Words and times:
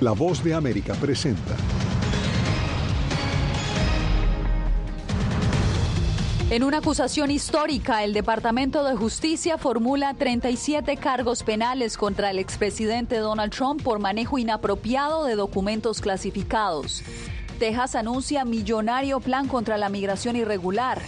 La 0.00 0.10
voz 0.10 0.42
de 0.42 0.52
América 0.52 0.94
presenta. 0.94 1.54
En 6.50 6.64
una 6.64 6.78
acusación 6.78 7.30
histórica, 7.30 8.02
el 8.02 8.12
Departamento 8.12 8.82
de 8.84 8.96
Justicia 8.96 9.56
formula 9.56 10.14
37 10.14 10.96
cargos 10.96 11.44
penales 11.44 11.96
contra 11.96 12.30
el 12.30 12.38
expresidente 12.38 13.18
Donald 13.18 13.52
Trump 13.52 13.82
por 13.82 14.00
manejo 14.00 14.36
inapropiado 14.38 15.24
de 15.24 15.36
documentos 15.36 16.00
clasificados. 16.00 17.02
Texas 17.60 17.94
anuncia 17.94 18.44
millonario 18.44 19.20
plan 19.20 19.46
contra 19.46 19.78
la 19.78 19.88
migración 19.88 20.34
irregular. 20.36 21.00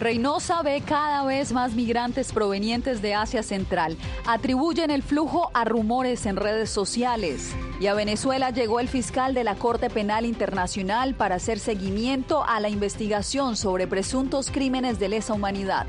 Reynosa 0.00 0.60
ve 0.62 0.82
cada 0.84 1.24
vez 1.24 1.52
más 1.52 1.74
migrantes 1.74 2.32
provenientes 2.32 3.00
de 3.00 3.14
Asia 3.14 3.42
Central. 3.42 3.96
Atribuyen 4.26 4.90
el 4.90 5.02
flujo 5.02 5.50
a 5.54 5.64
rumores 5.64 6.26
en 6.26 6.36
redes 6.36 6.68
sociales. 6.68 7.54
Y 7.80 7.86
a 7.86 7.94
Venezuela 7.94 8.50
llegó 8.50 8.80
el 8.80 8.88
fiscal 8.88 9.34
de 9.34 9.44
la 9.44 9.54
Corte 9.54 9.90
Penal 9.90 10.26
Internacional 10.26 11.14
para 11.14 11.36
hacer 11.36 11.60
seguimiento 11.60 12.44
a 12.44 12.58
la 12.58 12.68
investigación 12.68 13.56
sobre 13.56 13.86
presuntos 13.86 14.50
crímenes 14.50 14.98
de 14.98 15.08
lesa 15.08 15.32
humanidad. 15.32 15.86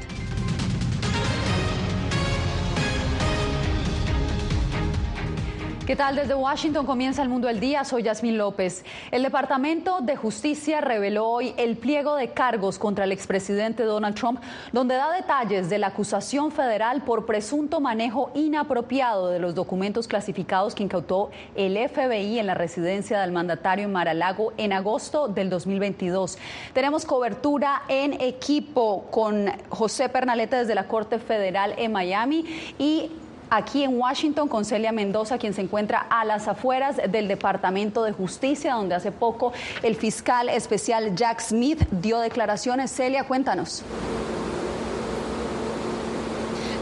¿Qué 5.86 5.96
tal? 5.96 6.16
Desde 6.16 6.34
Washington 6.34 6.88
comienza 6.88 7.22
el 7.22 7.30
mundo 7.30 7.48
del 7.48 7.60
día. 7.60 7.84
Soy 7.84 8.02
Yasmín 8.02 8.40
López. 8.40 8.84
El 9.12 9.22
Departamento 9.22 10.00
de 10.02 10.16
Justicia 10.16 10.82
reveló 10.82 11.28
hoy 11.28 11.54
el 11.58 11.78
pliego 11.78 12.16
de 12.16 12.32
cargos 12.32 12.80
contra 12.80 13.04
el 13.04 13.12
expresidente 13.12 13.84
Donald 13.84 14.16
Trump, 14.16 14.42
donde 14.72 14.96
da 14.96 15.12
detalles 15.12 15.70
de 15.70 15.78
la 15.78 15.88
acusación 15.88 16.52
federal 16.52 17.04
por 17.04 17.28
presunto 17.28 17.82
manejo 17.82 18.32
inapropiado 18.34 19.30
de 19.30 19.38
los 19.38 19.54
documentos 19.54 20.08
clasificados 20.08 20.74
que 20.74 20.82
incautó 20.82 21.30
el 21.54 21.78
FBI 21.78 22.40
en 22.40 22.48
la 22.48 22.56
residencia 22.56 23.22
del 23.22 23.32
mandatario 23.32 23.86
en 23.86 23.92
Mar-a-Lago 23.92 24.54
en 24.58 24.74
agosto 24.74 25.28
del 25.28 25.52
2022. 25.52 26.40
Tenemos 26.74 27.06
cobertura 27.06 27.84
en 27.90 28.14
equipo 28.14 29.06
con 29.12 29.52
José 29.70 30.10
Pernalete 30.10 30.56
desde 30.56 30.74
la 30.74 30.88
Corte 30.88 31.20
Federal 31.20 31.76
en 31.78 31.92
Miami 31.92 32.44
y 32.80 33.12
aquí 33.56 33.84
en 33.84 33.98
Washington 34.00 34.48
con 34.48 34.66
Celia 34.66 34.92
Mendoza, 34.92 35.38
quien 35.38 35.54
se 35.54 35.62
encuentra 35.62 36.06
a 36.10 36.26
las 36.26 36.48
afueras 36.48 36.98
del 37.10 37.28
Departamento 37.28 38.04
de 38.04 38.12
Justicia, 38.12 38.74
donde 38.74 38.96
hace 38.96 39.12
poco 39.12 39.54
el 39.84 39.96
fiscal 39.96 40.50
especial 40.50 41.16
Jack 41.16 41.40
Smith 41.42 41.82
dio 41.92 42.20
declaraciones. 42.20 42.92
Celia, 42.92 43.24
cuéntanos. 43.24 43.84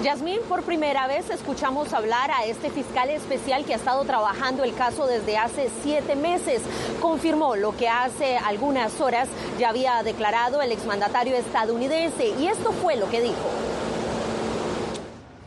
Yasmín, 0.04 0.42
por 0.50 0.64
primera 0.64 1.08
vez 1.08 1.30
escuchamos 1.30 1.94
hablar 1.94 2.30
a 2.30 2.46
este 2.46 2.70
fiscal 2.70 3.10
especial 3.10 3.64
que 3.64 3.72
ha 3.72 3.78
estado 3.78 4.04
trabajando 4.04 4.66
el 4.66 4.76
caso 4.76 5.08
desde 5.08 5.38
hace 5.38 5.70
siete 5.82 6.18
meses. 6.18 6.62
Confirmó 7.00 7.56
lo 7.56 7.78
que 7.78 7.88
hace 7.88 8.36
algunas 8.36 9.00
horas 9.00 9.30
ya 9.58 9.70
había 9.70 10.04
declarado 10.04 10.62
el 10.62 10.74
exmandatario 10.74 11.38
estadounidense 11.38 12.34
y 12.38 12.48
esto 12.48 12.74
fue 12.74 12.98
lo 12.98 13.10
que 13.10 13.22
dijo. 13.22 13.50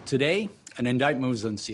Today, 0.08 0.48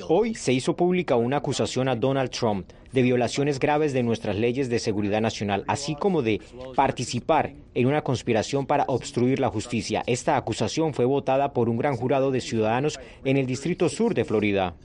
Hoy 0.08 0.34
se 0.34 0.52
hizo 0.52 0.76
pública 0.76 1.16
una 1.16 1.38
acusación 1.38 1.88
a 1.88 1.96
Donald 1.96 2.30
Trump 2.30 2.70
de 2.92 3.02
violaciones 3.02 3.58
graves 3.58 3.92
de 3.92 4.02
nuestras 4.02 4.36
leyes 4.36 4.68
de 4.68 4.78
seguridad 4.78 5.20
nacional, 5.20 5.64
así 5.66 5.96
como 5.96 6.22
de 6.22 6.40
participar 6.76 7.54
en 7.74 7.86
una 7.86 8.02
conspiración 8.02 8.66
para 8.66 8.84
obstruir 8.86 9.40
la 9.40 9.48
justicia. 9.48 10.02
Esta 10.06 10.36
acusación 10.36 10.94
fue 10.94 11.04
votada 11.04 11.52
por 11.52 11.68
un 11.68 11.78
gran 11.78 11.96
jurado 11.96 12.30
de 12.30 12.40
ciudadanos 12.40 13.00
en 13.24 13.38
el 13.38 13.46
Distrito 13.46 13.88
Sur 13.88 14.14
de 14.14 14.24
Florida. 14.24 14.76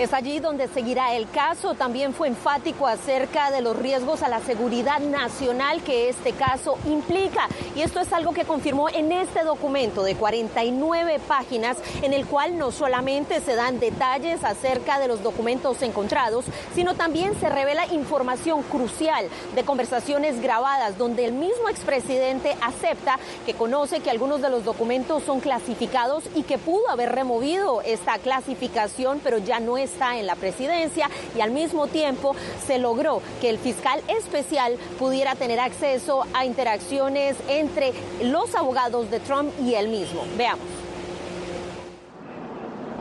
Es 0.00 0.14
allí 0.14 0.38
donde 0.40 0.66
seguirá 0.68 1.14
el 1.14 1.28
caso. 1.28 1.74
También 1.74 2.14
fue 2.14 2.28
enfático 2.28 2.86
acerca 2.86 3.50
de 3.50 3.60
los 3.60 3.76
riesgos 3.76 4.22
a 4.22 4.30
la 4.30 4.40
seguridad 4.40 4.98
nacional 4.98 5.82
que 5.82 6.08
este 6.08 6.32
caso 6.32 6.78
implica. 6.86 7.48
Y 7.76 7.82
esto 7.82 8.00
es 8.00 8.10
algo 8.14 8.32
que 8.32 8.46
confirmó 8.46 8.88
en 8.88 9.12
este 9.12 9.44
documento 9.44 10.02
de 10.02 10.14
49 10.14 11.20
páginas, 11.28 11.76
en 12.00 12.14
el 12.14 12.24
cual 12.24 12.56
no 12.56 12.72
solamente 12.72 13.42
se 13.42 13.54
dan 13.54 13.78
detalles 13.78 14.42
acerca 14.42 14.98
de 14.98 15.06
los 15.06 15.22
documentos 15.22 15.82
encontrados, 15.82 16.46
sino 16.74 16.94
también 16.94 17.38
se 17.38 17.50
revela 17.50 17.84
información 17.92 18.62
crucial 18.62 19.28
de 19.54 19.64
conversaciones 19.64 20.40
grabadas, 20.40 20.96
donde 20.96 21.26
el 21.26 21.32
mismo 21.32 21.68
expresidente 21.68 22.56
acepta 22.62 23.18
que 23.44 23.52
conoce 23.52 24.00
que 24.00 24.08
algunos 24.08 24.40
de 24.40 24.48
los 24.48 24.64
documentos 24.64 25.24
son 25.24 25.40
clasificados 25.40 26.24
y 26.34 26.44
que 26.44 26.56
pudo 26.56 26.88
haber 26.88 27.12
removido 27.14 27.82
esta 27.82 28.18
clasificación, 28.18 29.20
pero 29.22 29.36
ya 29.36 29.60
no 29.60 29.76
es 29.76 29.89
está 29.90 30.18
en 30.18 30.26
la 30.26 30.36
presidencia 30.36 31.10
y 31.36 31.40
al 31.40 31.50
mismo 31.50 31.86
tiempo 31.86 32.34
se 32.66 32.78
logró 32.78 33.22
que 33.40 33.50
el 33.50 33.58
fiscal 33.58 34.00
especial 34.08 34.76
pudiera 34.98 35.34
tener 35.34 35.60
acceso 35.60 36.24
a 36.32 36.44
interacciones 36.44 37.36
entre 37.48 37.92
los 38.22 38.54
abogados 38.54 39.10
de 39.10 39.20
Trump 39.20 39.52
y 39.62 39.74
él 39.74 39.88
mismo. 39.88 40.22
Veamos. 40.36 40.64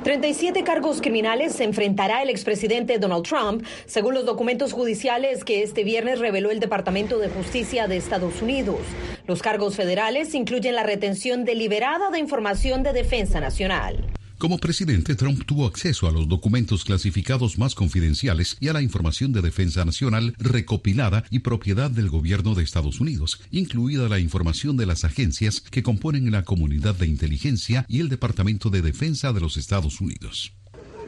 37 0.03 0.63
cargos 0.63 1.01
criminales 1.01 1.53
se 1.53 1.65
enfrentará 1.65 2.21
el 2.21 2.29
expresidente 2.29 2.99
Donald 2.99 3.25
Trump, 3.25 3.65
según 3.85 4.13
los 4.13 4.25
documentos 4.25 4.71
judiciales 4.71 5.43
que 5.43 5.61
este 5.61 5.83
viernes 5.83 6.19
reveló 6.19 6.51
el 6.51 6.61
Departamento 6.61 7.19
de 7.19 7.27
Justicia 7.29 7.87
de 7.87 7.97
Estados 7.97 8.41
Unidos. 8.41 8.79
Los 9.27 9.41
cargos 9.41 9.75
federales 9.75 10.33
incluyen 10.33 10.75
la 10.75 10.83
retención 10.83 11.43
deliberada 11.43 12.11
de 12.11 12.19
información 12.19 12.81
de 12.81 12.93
defensa 12.93 13.41
nacional. 13.41 14.18
Como 14.39 14.57
presidente, 14.57 15.15
Trump 15.15 15.43
tuvo 15.45 15.67
acceso 15.67 16.07
a 16.07 16.11
los 16.13 16.29
documentos 16.29 16.85
clasificados 16.85 17.57
más 17.57 17.75
confidenciales 17.75 18.55
y 18.61 18.69
a 18.69 18.73
la 18.73 18.81
información 18.81 19.33
de 19.33 19.41
defensa 19.41 19.83
nacional 19.83 20.33
recopilada 20.37 21.25
y 21.29 21.39
propiedad 21.39 21.91
del 21.91 22.09
gobierno 22.09 22.55
de 22.55 22.63
Estados 22.63 23.01
Unidos, 23.01 23.41
incluida 23.51 24.07
la 24.07 24.17
información 24.17 24.77
de 24.77 24.85
las 24.85 25.03
agencias 25.03 25.59
que 25.59 25.83
componen 25.83 26.31
la 26.31 26.45
comunidad 26.45 26.95
de 26.95 27.07
inteligencia 27.07 27.85
y 27.89 27.99
el 27.99 28.07
Departamento 28.07 28.69
de 28.69 28.81
Defensa 28.81 29.33
de 29.33 29.41
los 29.41 29.57
Estados 29.57 29.99
Unidos. 29.99 30.53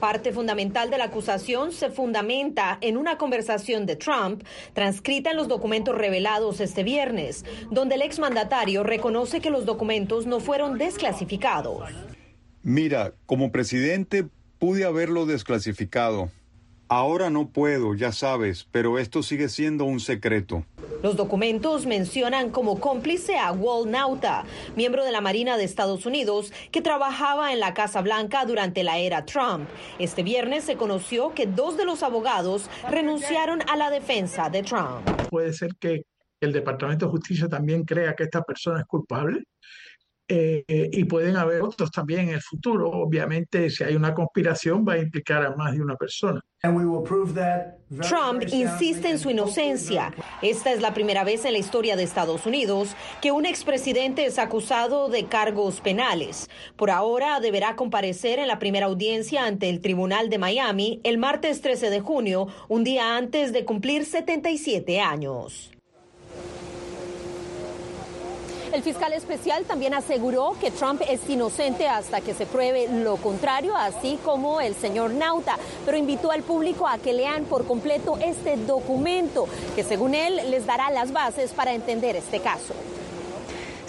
Parte 0.01 0.33
fundamental 0.33 0.89
de 0.89 0.97
la 0.97 1.05
acusación 1.05 1.71
se 1.71 1.89
fundamenta 1.89 2.79
en 2.81 2.97
una 2.97 3.17
conversación 3.17 3.85
de 3.85 3.95
Trump 3.95 4.43
transcrita 4.73 5.31
en 5.31 5.37
los 5.37 5.47
documentos 5.47 5.95
revelados 5.95 6.59
este 6.59 6.83
viernes, 6.83 7.45
donde 7.69 7.95
el 7.95 8.01
exmandatario 8.01 8.83
reconoce 8.83 9.39
que 9.39 9.51
los 9.51 9.65
documentos 9.65 10.25
no 10.25 10.41
fueron 10.41 10.77
desclasificados. 10.77 11.83
Mira, 12.63 13.16
como 13.25 13.51
presidente 13.51 14.27
pude 14.59 14.85
haberlo 14.85 15.25
desclasificado. 15.25 16.29
Ahora 16.89 17.31
no 17.31 17.47
puedo, 17.49 17.95
ya 17.95 18.11
sabes, 18.11 18.67
pero 18.69 18.99
esto 18.99 19.23
sigue 19.23 19.49
siendo 19.49 19.85
un 19.85 19.99
secreto. 19.99 20.63
Los 21.01 21.16
documentos 21.16 21.88
mencionan 21.88 22.51
como 22.51 22.79
cómplice 22.79 23.39
a 23.39 23.51
Walt 23.51 23.89
Nauta, 23.89 24.44
miembro 24.75 25.03
de 25.03 25.11
la 25.11 25.22
Marina 25.22 25.57
de 25.57 25.63
Estados 25.63 26.05
Unidos, 26.05 26.53
que 26.69 26.81
trabajaba 26.81 27.51
en 27.51 27.59
la 27.59 27.73
Casa 27.73 28.01
Blanca 28.01 28.45
durante 28.45 28.83
la 28.83 28.99
era 28.99 29.25
Trump. 29.25 29.67
Este 29.97 30.22
viernes 30.22 30.63
se 30.63 30.75
conoció 30.75 31.33
que 31.33 31.47
dos 31.47 31.78
de 31.78 31.85
los 31.85 32.03
abogados 32.03 32.69
renunciaron 32.91 33.61
a 33.69 33.75
la 33.75 33.89
defensa 33.89 34.51
de 34.51 34.61
Trump. 34.61 35.09
Puede 35.31 35.53
ser 35.53 35.72
que 35.79 36.03
el 36.39 36.51
Departamento 36.53 37.05
de 37.05 37.11
Justicia 37.11 37.47
también 37.47 37.85
crea 37.85 38.13
que 38.16 38.23
esta 38.23 38.43
persona 38.43 38.81
es 38.81 38.85
culpable 38.85 39.45
eh, 40.33 40.89
y 40.93 41.03
pueden 41.03 41.35
haber 41.35 41.61
otros 41.61 41.91
también 41.91 42.21
en 42.21 42.35
el 42.35 42.41
futuro. 42.41 42.89
Obviamente, 42.89 43.69
si 43.69 43.83
hay 43.83 43.95
una 43.95 44.13
conspiración, 44.13 44.85
va 44.87 44.93
a 44.93 44.99
implicar 44.99 45.43
a 45.45 45.55
más 45.55 45.73
de 45.73 45.81
una 45.81 45.95
persona. 45.95 46.39
Trump 48.07 48.43
insiste 48.51 49.09
en 49.09 49.19
su 49.19 49.31
inocencia. 49.31 50.13
Esta 50.41 50.71
es 50.71 50.79
la 50.79 50.93
primera 50.93 51.23
vez 51.23 51.43
en 51.43 51.53
la 51.53 51.57
historia 51.57 51.95
de 51.95 52.03
Estados 52.03 52.45
Unidos 52.45 52.95
que 53.21 53.31
un 53.31 53.45
expresidente 53.45 54.25
es 54.25 54.37
acusado 54.37 55.09
de 55.09 55.25
cargos 55.25 55.81
penales. 55.81 56.49
Por 56.75 56.91
ahora 56.91 57.39
deberá 57.39 57.75
comparecer 57.75 58.39
en 58.39 58.47
la 58.47 58.59
primera 58.59 58.85
audiencia 58.85 59.45
ante 59.45 59.69
el 59.69 59.81
Tribunal 59.81 60.29
de 60.29 60.37
Miami 60.37 61.01
el 61.03 61.17
martes 61.17 61.61
13 61.61 61.89
de 61.89 61.99
junio, 61.99 62.47
un 62.69 62.84
día 62.84 63.17
antes 63.17 63.51
de 63.51 63.66
cumplir 63.66 64.05
77 64.05 65.01
años. 65.01 65.71
El 68.72 68.84
fiscal 68.84 69.12
especial 69.12 69.66
también 69.66 69.94
aseguró 69.94 70.56
que 70.62 70.72
Trump 70.72 71.02
es 71.09 71.29
inocente 71.29 71.90
hasta 71.90 72.22
que 72.22 72.34
se 72.34 72.46
pruebe 72.46 72.88
lo 72.88 73.18
contrario, 73.18 73.76
así 73.76 74.18
como 74.23 74.62
el 74.62 74.76
señor 74.76 75.12
Nauta, 75.12 75.58
pero 75.85 75.97
invitó 75.97 76.32
al 76.32 76.41
público 76.41 76.88
a 76.88 76.97
que 76.97 77.12
lean 77.12 77.44
por 77.44 77.66
completo 77.66 78.18
este 78.23 78.56
documento, 78.56 79.46
que 79.76 79.84
según 79.84 80.16
él 80.16 80.50
les 80.50 80.66
dará 80.66 80.90
las 80.90 81.12
bases 81.12 81.52
para 81.52 81.73
entender 81.73 82.16
este 82.16 82.40
caso. 82.40 82.73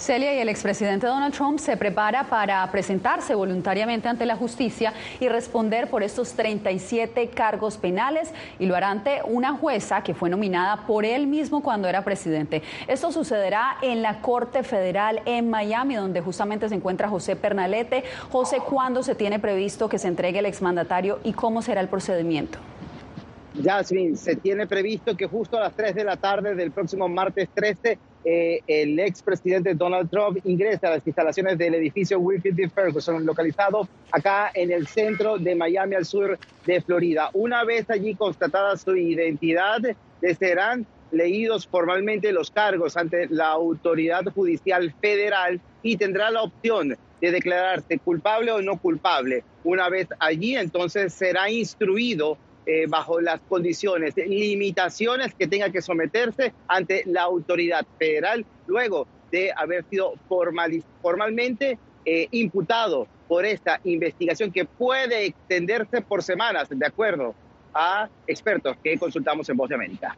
Celia 0.03 0.35
y 0.35 0.39
el 0.39 0.49
expresidente 0.49 1.07
Donald 1.07 1.33
Trump 1.33 1.59
se 1.59 1.77
prepara 1.77 2.25
para 2.25 2.69
presentarse 2.69 3.35
voluntariamente 3.35 4.09
ante 4.09 4.25
la 4.25 4.35
justicia 4.35 4.91
y 5.21 5.29
responder 5.29 5.89
por 5.89 6.03
estos 6.03 6.33
37 6.33 7.29
cargos 7.29 7.77
penales 7.77 8.33
y 8.59 8.65
lo 8.65 8.75
hará 8.75 8.89
ante 8.89 9.21
una 9.23 9.53
jueza 9.53 10.03
que 10.03 10.13
fue 10.13 10.29
nominada 10.29 10.85
por 10.85 11.05
él 11.05 11.25
mismo 11.25 11.63
cuando 11.63 11.87
era 11.87 12.03
presidente. 12.03 12.63
Esto 12.89 13.13
sucederá 13.13 13.77
en 13.81 14.01
la 14.01 14.19
Corte 14.19 14.63
Federal 14.63 15.21
en 15.25 15.49
Miami, 15.49 15.95
donde 15.95 16.19
justamente 16.19 16.67
se 16.67 16.75
encuentra 16.75 17.07
José 17.07 17.37
Pernalete. 17.37 18.03
José, 18.29 18.57
¿cuándo 18.57 19.03
se 19.03 19.15
tiene 19.15 19.39
previsto 19.39 19.87
que 19.87 19.99
se 19.99 20.09
entregue 20.09 20.39
el 20.39 20.47
exmandatario 20.47 21.19
y 21.23 21.31
cómo 21.31 21.61
será 21.61 21.79
el 21.79 21.87
procedimiento? 21.87 22.59
Jasmine, 23.63 24.17
se 24.17 24.35
tiene 24.35 24.67
previsto 24.67 25.15
que 25.15 25.27
justo 25.27 25.55
a 25.55 25.61
las 25.61 25.73
3 25.73 25.95
de 25.95 26.03
la 26.03 26.17
tarde 26.17 26.55
del 26.55 26.71
próximo 26.71 27.07
martes 27.07 27.47
13 27.53 27.97
eh, 28.25 28.61
el 28.67 28.99
expresidente 28.99 29.73
Donald 29.73 30.09
Trump 30.09 30.39
ingresa 30.45 30.87
a 30.87 30.91
las 30.91 31.05
instalaciones 31.05 31.57
del 31.57 31.75
edificio 31.75 32.19
Wilfrid 32.19 32.53
D. 32.53 32.69
Ferguson, 32.69 33.25
localizado 33.25 33.87
acá 34.11 34.51
en 34.53 34.71
el 34.71 34.87
centro 34.87 35.37
de 35.37 35.55
Miami, 35.55 35.95
al 35.95 36.05
sur 36.05 36.37
de 36.65 36.81
Florida. 36.81 37.29
Una 37.33 37.63
vez 37.63 37.89
allí 37.89 38.15
constatada 38.15 38.77
su 38.77 38.95
identidad, 38.95 39.81
le 40.21 40.35
serán 40.35 40.85
leídos 41.11 41.67
formalmente 41.67 42.31
los 42.31 42.49
cargos 42.49 42.97
ante 42.97 43.27
la 43.29 43.49
autoridad 43.49 44.23
judicial 44.33 44.93
federal 44.99 45.61
y 45.83 45.97
tendrá 45.97 46.31
la 46.31 46.43
opción 46.43 46.97
de 47.21 47.31
declararse 47.31 47.99
culpable 47.99 48.51
o 48.51 48.61
no 48.61 48.77
culpable. 48.77 49.43
Una 49.63 49.89
vez 49.89 50.07
allí, 50.19 50.55
entonces 50.55 51.13
será 51.13 51.49
instruido 51.49 52.37
eh, 52.65 52.85
bajo 52.87 53.19
las 53.19 53.39
condiciones, 53.41 54.15
limitaciones 54.15 55.33
que 55.33 55.47
tenga 55.47 55.69
que 55.69 55.81
someterse 55.81 56.53
ante 56.67 57.03
la 57.05 57.23
autoridad 57.23 57.85
federal 57.97 58.45
luego 58.67 59.07
de 59.31 59.51
haber 59.55 59.83
sido 59.89 60.13
formalmente 60.27 61.77
eh, 62.05 62.27
imputado 62.31 63.07
por 63.27 63.45
esta 63.45 63.79
investigación 63.83 64.51
que 64.51 64.65
puede 64.65 65.25
extenderse 65.25 66.01
por 66.01 66.21
semanas, 66.21 66.69
de 66.69 66.85
acuerdo 66.85 67.33
a 67.73 68.07
expertos 68.27 68.77
que 68.83 68.97
consultamos 68.97 69.49
en 69.49 69.57
Voz 69.57 69.69
de 69.69 69.75
América. 69.75 70.15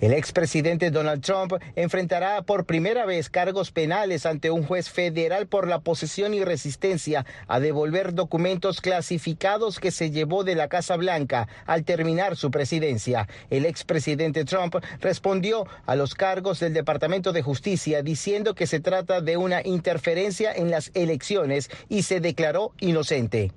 El 0.00 0.14
expresidente 0.14 0.90
Donald 0.90 1.22
Trump 1.22 1.52
enfrentará 1.76 2.40
por 2.40 2.64
primera 2.64 3.04
vez 3.04 3.28
cargos 3.28 3.70
penales 3.70 4.24
ante 4.24 4.50
un 4.50 4.64
juez 4.64 4.88
federal 4.88 5.46
por 5.46 5.68
la 5.68 5.80
posesión 5.80 6.32
y 6.32 6.42
resistencia 6.42 7.26
a 7.46 7.60
devolver 7.60 8.14
documentos 8.14 8.80
clasificados 8.80 9.78
que 9.78 9.90
se 9.90 10.10
llevó 10.10 10.42
de 10.42 10.54
la 10.54 10.68
Casa 10.68 10.96
Blanca 10.96 11.48
al 11.66 11.84
terminar 11.84 12.36
su 12.36 12.50
presidencia. 12.50 13.28
El 13.50 13.66
expresidente 13.66 14.46
Trump 14.46 14.76
respondió 15.00 15.66
a 15.84 15.96
los 15.96 16.14
cargos 16.14 16.60
del 16.60 16.72
Departamento 16.72 17.32
de 17.32 17.42
Justicia 17.42 18.02
diciendo 18.02 18.54
que 18.54 18.66
se 18.66 18.80
trata 18.80 19.20
de 19.20 19.36
una 19.36 19.60
interferencia 19.66 20.50
en 20.50 20.70
las 20.70 20.90
elecciones 20.94 21.68
y 21.90 22.04
se 22.04 22.20
declaró 22.20 22.72
inocente. 22.80 23.52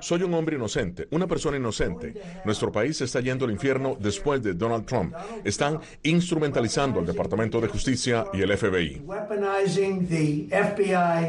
Soy 0.00 0.22
un 0.22 0.32
hombre 0.32 0.56
inocente, 0.56 1.08
una 1.10 1.26
persona 1.26 1.58
inocente. 1.58 2.14
Nuestro 2.44 2.72
país 2.72 2.98
está 3.02 3.20
yendo 3.20 3.44
al 3.44 3.50
infierno 3.50 3.96
después 4.00 4.42
de 4.42 4.54
Donald 4.54 4.86
Trump. 4.86 5.14
Están 5.44 5.80
instrumentalizando 6.02 7.00
el 7.00 7.06
Departamento 7.06 7.60
de 7.60 7.68
Justicia 7.68 8.26
y 8.32 8.40
el 8.40 8.56
FBI. 8.56 9.02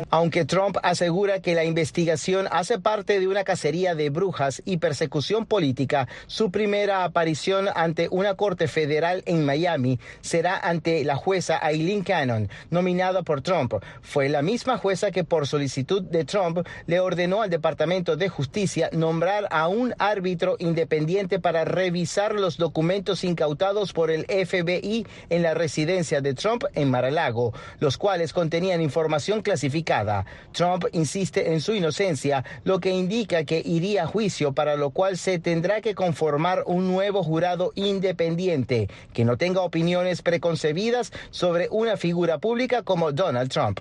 Aunque 0.09 0.45
Trump 0.45 0.77
asegura 0.83 1.41
que 1.41 1.53
la 1.53 1.65
investigación 1.65 2.47
hace 2.49 2.79
parte 2.79 3.19
de 3.19 3.27
una 3.27 3.43
cacería 3.43 3.93
de 3.93 4.09
brujas 4.09 4.61
y 4.63 4.77
persecución 4.77 5.45
política, 5.45 6.07
su 6.27 6.49
primera 6.49 7.03
aparición 7.03 7.67
ante 7.75 8.07
una 8.09 8.35
corte 8.35 8.69
federal 8.69 9.21
en 9.25 9.45
Miami 9.45 9.99
será 10.21 10.57
ante 10.57 11.03
la 11.03 11.17
jueza 11.17 11.57
Eileen 11.57 12.03
Cannon, 12.03 12.47
nominada 12.69 13.23
por 13.23 13.41
Trump. 13.41 13.73
Fue 14.01 14.29
la 14.29 14.41
misma 14.41 14.77
jueza 14.77 15.11
que 15.11 15.25
por 15.25 15.45
solicitud 15.45 16.01
de 16.01 16.23
Trump 16.23 16.36
Trump 16.37 16.67
le 16.85 16.99
ordenó 16.99 17.41
al 17.41 17.49
Departamento 17.49 18.15
de 18.15 18.29
Justicia 18.29 18.91
nombrar 18.93 19.47
a 19.49 19.67
un 19.67 19.95
árbitro 19.97 20.55
independiente 20.59 21.39
para 21.39 21.65
revisar 21.65 22.35
los 22.35 22.57
documentos 22.57 23.23
incautados 23.23 23.91
por 23.91 24.11
el 24.11 24.25
FBI 24.25 25.07
en 25.31 25.41
la 25.41 25.55
residencia 25.55 26.21
de 26.21 26.35
Trump 26.35 26.65
en 26.75 26.91
Mar-a-Lago, 26.91 27.53
los 27.79 27.97
cuales 27.97 28.33
contenían 28.33 28.83
información 28.83 29.41
clasificada. 29.41 30.27
Trump 30.51 30.85
insiste 30.91 31.53
en 31.53 31.59
su 31.59 31.73
inocencia, 31.73 32.45
lo 32.63 32.79
que 32.79 32.91
indica 32.91 33.43
que 33.43 33.63
iría 33.65 34.03
a 34.03 34.07
juicio, 34.07 34.53
para 34.53 34.75
lo 34.75 34.91
cual 34.91 35.17
se 35.17 35.39
tendrá 35.39 35.81
que 35.81 35.95
conformar 35.95 36.65
un 36.67 36.87
nuevo 36.87 37.23
jurado 37.23 37.71
independiente 37.73 38.89
que 39.11 39.25
no 39.25 39.37
tenga 39.37 39.61
opiniones 39.61 40.21
preconcebidas 40.21 41.11
sobre 41.31 41.67
una 41.71 41.97
figura 41.97 42.37
pública 42.37 42.83
como 42.83 43.11
Donald 43.11 43.49
Trump. 43.49 43.79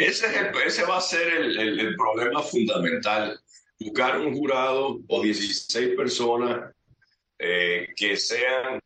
Ese, 0.00 0.86
va 0.86 0.96
a 0.96 1.00
ser 1.02 1.28
el, 1.28 1.78
el, 1.78 1.94
problema 1.94 2.42
fundamental. 2.42 3.38
Buscar 3.78 4.18
un 4.18 4.34
jurado 4.34 4.98
o 5.06 5.22
16 5.22 5.94
personas 5.94 6.74
eh, 7.38 7.86
que 7.94 8.16
sean 8.16 8.80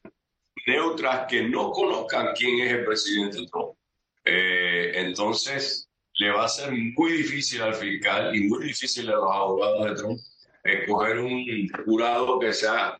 neutras, 0.66 1.26
que 1.28 1.48
no 1.48 1.70
conozcan 1.70 2.34
quién 2.36 2.66
es 2.66 2.72
el 2.72 2.84
presidente 2.84 3.46
Trump. 3.46 3.76
Eh, 4.24 4.90
entonces, 4.96 5.88
le 6.14 6.30
va 6.30 6.46
a 6.46 6.48
ser 6.48 6.72
muy 6.72 7.12
difícil 7.12 7.62
al 7.62 7.76
fiscal 7.76 8.34
y 8.34 8.48
muy 8.48 8.64
difícil 8.64 9.08
a 9.08 9.12
los 9.12 9.30
abogados 9.30 9.86
de 9.86 9.94
Trump 9.94 10.20
escoger 10.64 11.18
un 11.18 11.68
jurado 11.84 12.40
que 12.40 12.52
sea 12.52 12.98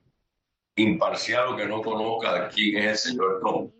imparcial 0.77 1.49
o 1.49 1.57
que 1.57 1.67
no 1.67 1.83
conozca 1.83 2.49
quién 2.49 2.79
es 2.79 2.85
el 2.85 3.13
señor 3.13 3.41
Trump. 3.41 3.75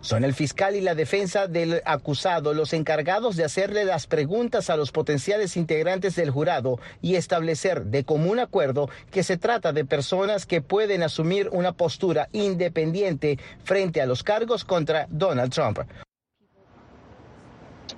Son 0.00 0.22
el 0.22 0.32
fiscal 0.32 0.76
y 0.76 0.80
la 0.80 0.94
defensa 0.94 1.48
del 1.48 1.82
acusado 1.84 2.54
los 2.54 2.72
encargados 2.72 3.36
de 3.36 3.44
hacerle 3.44 3.84
las 3.84 4.06
preguntas 4.06 4.70
a 4.70 4.76
los 4.76 4.92
potenciales 4.92 5.56
integrantes 5.56 6.14
del 6.14 6.30
jurado 6.30 6.78
y 7.02 7.16
establecer 7.16 7.84
de 7.84 8.04
común 8.04 8.38
acuerdo 8.38 8.88
que 9.10 9.24
se 9.24 9.36
trata 9.36 9.72
de 9.72 9.84
personas 9.84 10.46
que 10.46 10.62
pueden 10.62 11.02
asumir 11.02 11.48
una 11.50 11.72
postura 11.72 12.28
independiente 12.32 13.38
frente 13.64 14.00
a 14.00 14.06
los 14.06 14.22
cargos 14.22 14.64
contra 14.64 15.08
Donald 15.10 15.52
Trump. 15.52 15.80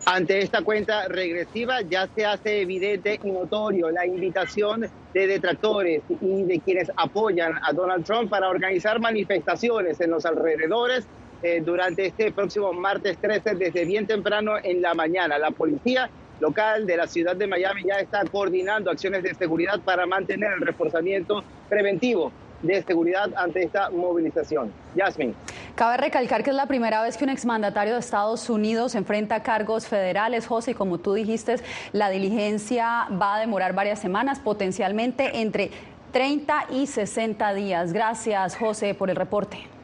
Ante 0.06 0.38
esta 0.38 0.62
cuenta 0.62 1.06
regresiva 1.08 1.82
ya 1.82 2.08
se 2.14 2.25
hace 2.25 2.62
evidente 2.62 3.20
y 3.23 3.31
notorio 3.31 3.91
la 3.91 4.06
invitación 4.06 4.88
de 5.12 5.26
detractores 5.26 6.02
y 6.08 6.43
de 6.44 6.61
quienes 6.61 6.91
apoyan 6.97 7.52
a 7.62 7.73
Donald 7.75 8.06
Trump 8.06 8.31
para 8.31 8.49
organizar 8.49 8.99
manifestaciones 9.00 10.00
en 10.00 10.11
los 10.11 10.25
alrededores 10.25 11.06
eh, 11.43 11.63
durante 11.65 12.07
este 12.07 12.33
próximo 12.33 12.73
martes 12.73 13.17
13 13.19 13.55
desde 13.55 13.85
bien 13.85 14.07
temprano 14.07 14.53
en 14.63 14.83
la 14.83 14.95
mañana. 14.95 15.39
La 15.39 15.51
policía 15.51 16.11
local 16.41 16.87
de 16.87 16.97
la 16.97 17.07
ciudad 17.07 17.37
de 17.37 17.47
Miami 17.47 17.85
ya 17.85 17.97
está 17.97 18.25
coordinando 18.25 18.91
acciones 18.91 19.23
de 19.23 19.35
seguridad 19.35 19.81
para 19.81 20.07
mantener 20.07 20.53
el 20.53 20.61
reforzamiento 20.61 21.43
preventivo 21.69 22.33
de 22.63 22.83
seguridad 22.83 23.31
ante 23.37 23.63
esta 23.63 23.91
movilización. 23.91 24.71
Yasmin. 24.95 25.35
Cabe 25.75 25.97
recalcar 25.97 26.43
que 26.43 26.51
es 26.51 26.57
la 26.57 26.67
primera 26.67 27.03
vez 27.03 27.17
que 27.17 27.25
un 27.25 27.31
exmandatario 27.31 27.95
de 27.95 28.01
Estados 28.01 28.51
Unidos 28.51 28.95
enfrenta 28.95 29.43
cargos 29.43 29.87
federales, 29.87 30.47
José, 30.47 30.73
y 30.73 30.75
como 30.75 30.99
tú 30.99 31.14
dijiste, 31.14 31.57
la 31.93 32.11
diligencia 32.11 33.07
va 33.11 33.37
a 33.37 33.41
demorar 33.41 33.73
varias 33.73 33.99
semanas, 33.99 34.41
potencialmente 34.41 35.41
entre 35.41 35.71
30 36.12 36.67
y 36.71 36.87
60 36.87 37.55
días. 37.55 37.93
Gracias, 37.93 38.57
José, 38.57 38.95
por 38.95 39.09
el 39.09 39.17
reporte. 39.17 39.80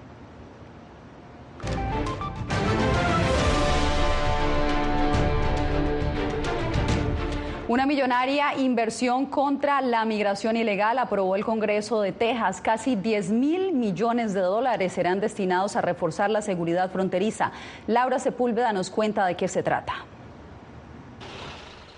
Una 7.69 7.85
millonaria 7.85 8.57
inversión 8.57 9.27
contra 9.27 9.81
la 9.81 10.05
migración 10.05 10.57
ilegal 10.57 11.01
aprobó 11.01 11.35
el 11.35 11.45
Congreso 11.45 12.01
de 12.01 12.13
Texas. 12.13 12.61
Casi 12.61 12.95
10 12.95 13.31
mil 13.33 13.73
millones 13.73 14.35
de 14.35 14.41
dólares 14.41 14.93
serán 14.93 15.19
destinados 15.19 15.75
a 15.75 15.81
reforzar 15.81 16.31
la 16.31 16.43
seguridad 16.43 16.93
fronteriza. 16.93 17.51
Laura 17.89 18.21
Sepúlveda 18.21 18.73
nos 18.73 18.89
cuenta 18.89 19.27
de 19.27 19.35
qué 19.35 19.49
se 19.49 19.65
trata. 19.65 19.95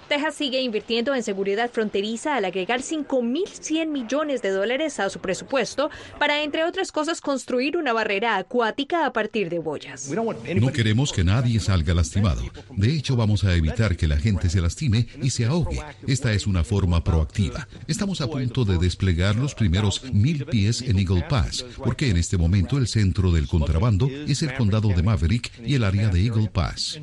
Texas 0.08 0.36
sigue 0.36 0.62
invirtiendo 0.62 1.14
en 1.14 1.22
seguridad 1.22 1.70
fronteriza 1.70 2.34
al 2.34 2.46
agregar 2.46 2.80
5.100 2.80 3.88
millones 3.88 4.40
de 4.40 4.48
dólares 4.50 4.98
a 5.00 5.10
su 5.10 5.18
presupuesto 5.18 5.90
para, 6.18 6.42
entre 6.42 6.64
otras 6.64 6.92
cosas, 6.92 7.20
construir 7.20 7.76
una 7.76 7.92
barrera 7.92 8.38
acuática 8.38 9.04
a 9.04 9.12
partir 9.12 9.50
de 9.50 9.58
boyas. 9.58 10.08
No 10.08 10.72
queremos 10.72 11.12
que 11.12 11.24
nadie 11.24 11.60
salga 11.60 11.92
lastimado. 11.92 12.42
De 12.70 12.94
hecho, 12.94 13.16
vamos 13.16 13.44
a 13.44 13.54
evitar 13.54 13.96
que 13.96 14.08
la 14.08 14.16
gente 14.16 14.48
se 14.48 14.62
lastime 14.62 15.06
y 15.22 15.28
se 15.28 15.44
ahogue. 15.44 15.78
Esta 16.06 16.32
es 16.32 16.46
una 16.46 16.64
forma 16.64 17.04
proactiva. 17.04 17.68
Estamos 17.86 18.22
a 18.22 18.28
punto 18.28 18.64
de 18.64 18.78
desplegar 18.78 19.36
los 19.36 19.54
primeros 19.54 20.02
mil 20.12 20.46
pies 20.46 20.80
en 20.80 20.98
Eagle 20.98 21.26
Pass, 21.28 21.66
porque 21.76 22.08
en 22.08 22.16
este 22.16 22.38
momento 22.38 22.78
el 22.78 22.88
centro 22.88 23.30
del 23.30 23.46
contrabando 23.46 24.08
es 24.26 24.42
el 24.42 24.54
condado 24.54 24.88
de 24.88 25.02
Maverick 25.02 25.52
y 25.64 25.74
el 25.74 25.84
área 25.84 26.08
de 26.08 26.24
Eagle 26.24 26.48
Pass. 26.48 26.98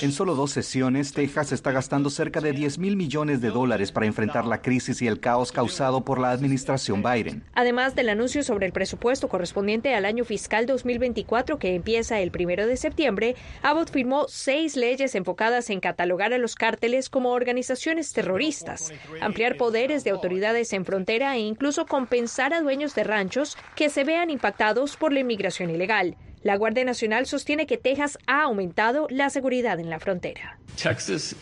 En 0.00 0.10
solo 0.10 0.34
dos 0.34 0.50
sesiones, 0.50 1.12
Texas 1.12 1.52
está 1.52 1.70
gastándose 1.70 2.23
cerca 2.23 2.23
de 2.24 2.52
10 2.52 2.78
mil 2.78 2.96
millones 2.96 3.40
de 3.40 3.50
dólares 3.50 3.92
para 3.92 4.06
enfrentar 4.06 4.46
la 4.46 4.62
crisis 4.62 5.02
y 5.02 5.06
el 5.06 5.20
caos 5.20 5.52
causado 5.52 6.04
por 6.04 6.18
la 6.18 6.30
administración 6.30 7.02
Biden. 7.02 7.44
Además 7.52 7.94
del 7.94 8.08
anuncio 8.08 8.42
sobre 8.42 8.66
el 8.66 8.72
presupuesto 8.72 9.28
correspondiente 9.28 9.94
al 9.94 10.06
año 10.06 10.24
fiscal 10.24 10.66
2024 10.66 11.58
que 11.58 11.74
empieza 11.74 12.20
el 12.20 12.30
primero 12.30 12.66
de 12.66 12.76
septiembre, 12.76 13.36
Abbott 13.62 13.90
firmó 13.90 14.26
seis 14.28 14.74
leyes 14.76 15.14
enfocadas 15.14 15.68
en 15.70 15.80
catalogar 15.80 16.32
a 16.32 16.38
los 16.38 16.54
cárteles 16.54 17.10
como 17.10 17.32
organizaciones 17.32 18.12
terroristas, 18.12 18.92
ampliar 19.20 19.56
poderes 19.56 20.02
de 20.02 20.10
autoridades 20.10 20.72
en 20.72 20.84
frontera 20.84 21.36
e 21.36 21.40
incluso 21.40 21.86
compensar 21.86 22.54
a 22.54 22.62
dueños 22.62 22.94
de 22.94 23.04
ranchos 23.04 23.56
que 23.76 23.90
se 23.90 24.04
vean 24.04 24.30
impactados 24.30 24.96
por 24.96 25.12
la 25.12 25.20
inmigración 25.20 25.70
ilegal. 25.70 26.16
La 26.44 26.58
Guardia 26.58 26.84
Nacional 26.84 27.24
sostiene 27.24 27.66
que 27.66 27.78
Texas 27.78 28.18
ha 28.26 28.42
aumentado 28.42 29.06
la 29.08 29.30
seguridad 29.30 29.80
en 29.80 29.88
la 29.88 29.98
frontera. 29.98 30.58
Texas 30.76 31.34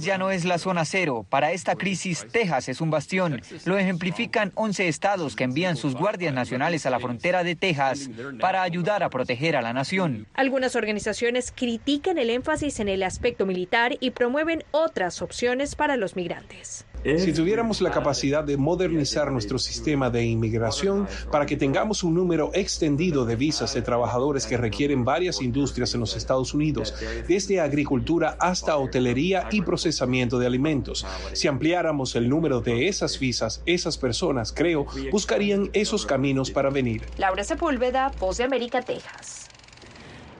ya 0.00 0.16
no 0.16 0.30
es 0.30 0.44
la 0.44 0.58
zona 0.58 0.84
cero. 0.84 1.26
Para 1.28 1.50
esta 1.50 1.74
crisis, 1.74 2.24
Texas 2.30 2.68
es 2.68 2.80
un 2.80 2.90
bastión. 2.90 3.42
Lo 3.64 3.76
ejemplifican 3.76 4.52
11 4.54 4.86
estados 4.86 5.34
que 5.34 5.42
envían 5.42 5.76
sus 5.76 5.96
guardias 5.96 6.32
nacionales 6.32 6.86
a 6.86 6.90
la 6.90 7.00
frontera 7.00 7.42
de 7.42 7.56
Texas 7.56 8.10
para 8.38 8.62
ayudar 8.62 9.02
a 9.02 9.10
proteger 9.10 9.56
a 9.56 9.62
la 9.62 9.72
nación. 9.72 10.28
Algunas 10.34 10.76
organizaciones 10.76 11.50
critican 11.50 12.16
el 12.16 12.30
énfasis 12.30 12.78
en 12.78 12.88
el 12.88 13.02
aspecto 13.02 13.44
militar 13.44 13.96
y 13.98 14.12
promueven 14.12 14.62
otras 14.70 15.20
opciones 15.20 15.74
para 15.74 15.96
los 15.96 16.14
migrantes. 16.14 16.86
Si 17.04 17.32
tuviéramos 17.32 17.80
la 17.80 17.90
capacidad 17.90 18.44
de 18.44 18.56
modernizar 18.56 19.32
nuestro 19.32 19.58
sistema 19.58 20.08
de 20.10 20.24
inmigración 20.24 21.08
para 21.30 21.46
que 21.46 21.56
tengamos 21.56 22.04
un 22.04 22.14
número 22.14 22.50
extendido 22.54 23.24
de 23.24 23.36
visas 23.36 23.74
de 23.74 23.82
trabajadores 23.82 24.46
que 24.46 24.56
requieren 24.56 25.04
varias 25.04 25.42
industrias 25.42 25.94
en 25.94 26.00
los 26.00 26.16
Estados 26.16 26.54
Unidos, 26.54 26.94
desde 27.26 27.60
agricultura 27.60 28.36
hasta 28.38 28.76
hotelería 28.76 29.48
y 29.50 29.62
procesamiento 29.62 30.38
de 30.38 30.46
alimentos, 30.46 31.04
si 31.32 31.48
ampliáramos 31.48 32.14
el 32.14 32.28
número 32.28 32.60
de 32.60 32.88
esas 32.88 33.18
visas, 33.18 33.62
esas 33.66 33.98
personas, 33.98 34.52
creo, 34.52 34.86
buscarían 35.10 35.70
esos 35.72 36.06
caminos 36.06 36.50
para 36.50 36.70
venir. 36.70 37.02
Laura 37.18 37.44
Sepúlveda, 37.44 38.12
Voz 38.20 38.38
de 38.38 38.44
América, 38.44 38.82
Texas. 38.82 39.48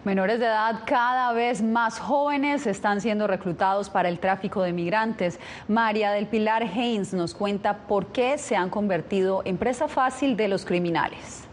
Menores 0.05 0.41
de 0.41 0.47
edad 0.47 0.81
cada 0.85 1.33
vez 1.33 1.63
más 1.63 2.01
jóvenes 2.01 2.67
están 2.67 3.01
siendo 3.01 3.29
reclutados 3.29 3.89
para 3.89 4.09
el 4.09 4.19
tráfico 4.19 4.65
de 4.65 4.73
migrantes. 4.73 5.39
María 5.69 6.11
del 6.11 6.27
Pilar 6.27 6.65
Haynes 6.65 7.15
nos 7.15 7.35
cuenta 7.35 7.87
por 7.87 8.11
qué 8.11 8.37
se 8.37 8.57
han 8.57 8.69
convertido 8.69 9.43
en 9.45 9.59
presa 9.59 9.87
fácil 9.87 10.37
de 10.37 10.49
los 10.49 10.65
criminales. 10.65 11.45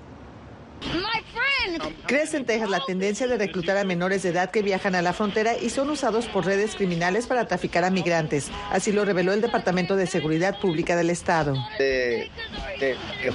Crece 2.08 2.38
en 2.38 2.46
Texas 2.46 2.72
la 2.72 2.80
tendencia 2.88 3.28
de 3.28 3.38
reclutar 3.38 3.78
a 3.78 3.84
menores 3.84 4.24
de 4.24 4.30
edad 4.30 4.50
que 4.50 4.64
viajan 4.64 4.96
a 4.96 5.04
la 5.04 5.14
frontera 5.14 5.56
y 5.56 5.70
son 5.70 5.92
usados 5.92 6.26
por 6.28 6.44
redes 6.44 6.76
criminales 6.76 7.28
para 7.28 7.46
traficar 7.48 7.84
a 7.84 7.92
migrantes. 7.92 8.50
Así 8.72 8.92
lo 8.92 9.06
reveló 9.06 9.32
el 9.32 9.42
Departamento 9.42 9.96
de 9.96 10.08
Seguridad 10.08 10.60
Pública 10.60 10.96
del 10.96 11.12
Estado. 11.12 11.54
De, 11.78 12.32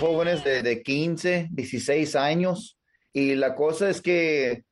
jóvenes 0.01 0.43
de, 0.43 0.65
de 0.65 0.83
15, 0.83 1.51
16 1.53 2.17
años. 2.17 2.77
Y 3.13 3.37
la 3.37 3.55
cosa 3.55 3.89
es 3.91 4.01
que 4.01 4.65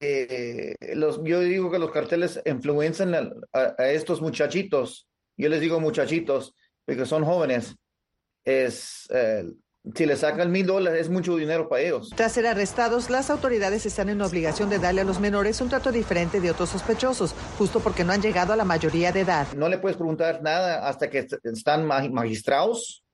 eh, 0.00 0.74
los, 0.94 1.22
yo 1.24 1.40
digo 1.40 1.70
que 1.70 1.78
los 1.78 1.90
carteles 1.90 2.40
influencian 2.44 3.14
a, 3.52 3.74
estos 3.90 4.20
muchachitos. 4.20 5.08
Yo 5.36 5.48
les 5.48 5.60
digo 5.60 5.80
muchachitos, 5.80 6.54
porque 6.84 7.06
son 7.06 7.24
jóvenes. 7.24 7.76
Es, 8.44 9.06
eh, 9.10 9.44
si 9.94 10.06
les 10.06 10.20
sacan 10.20 10.50
mil 10.50 10.66
dólares 10.66 11.02
es 11.02 11.08
mucho 11.08 11.36
dinero 11.36 11.68
para 11.68 11.82
ellos. 11.82 12.10
Tras 12.14 12.32
ser 12.32 12.46
arrestados, 12.46 13.10
las 13.10 13.30
autoridades 13.30 13.86
están 13.86 14.08
en 14.08 14.20
obligación 14.20 14.68
de 14.68 14.78
darle 14.78 15.02
a 15.02 15.04
los 15.04 15.20
menores 15.20 15.60
un 15.60 15.68
trato 15.68 15.92
diferente 15.92 16.40
de 16.40 16.50
otros 16.50 16.70
sospechosos, 16.70 17.34
justo 17.58 17.80
porque 17.80 18.04
no 18.04 18.12
han 18.12 18.22
llegado 18.22 18.52
a 18.52 18.56
la 18.56 18.64
mayoría 18.64 19.12
de 19.12 19.20
edad. 19.20 19.46
No 19.54 19.68
le 19.68 19.78
puedes 19.78 19.96
preguntar 19.96 20.42
nada 20.42 20.88
hasta 20.88 21.08
que 21.08 21.26
están 21.44 21.86
magistrados 21.86 23.04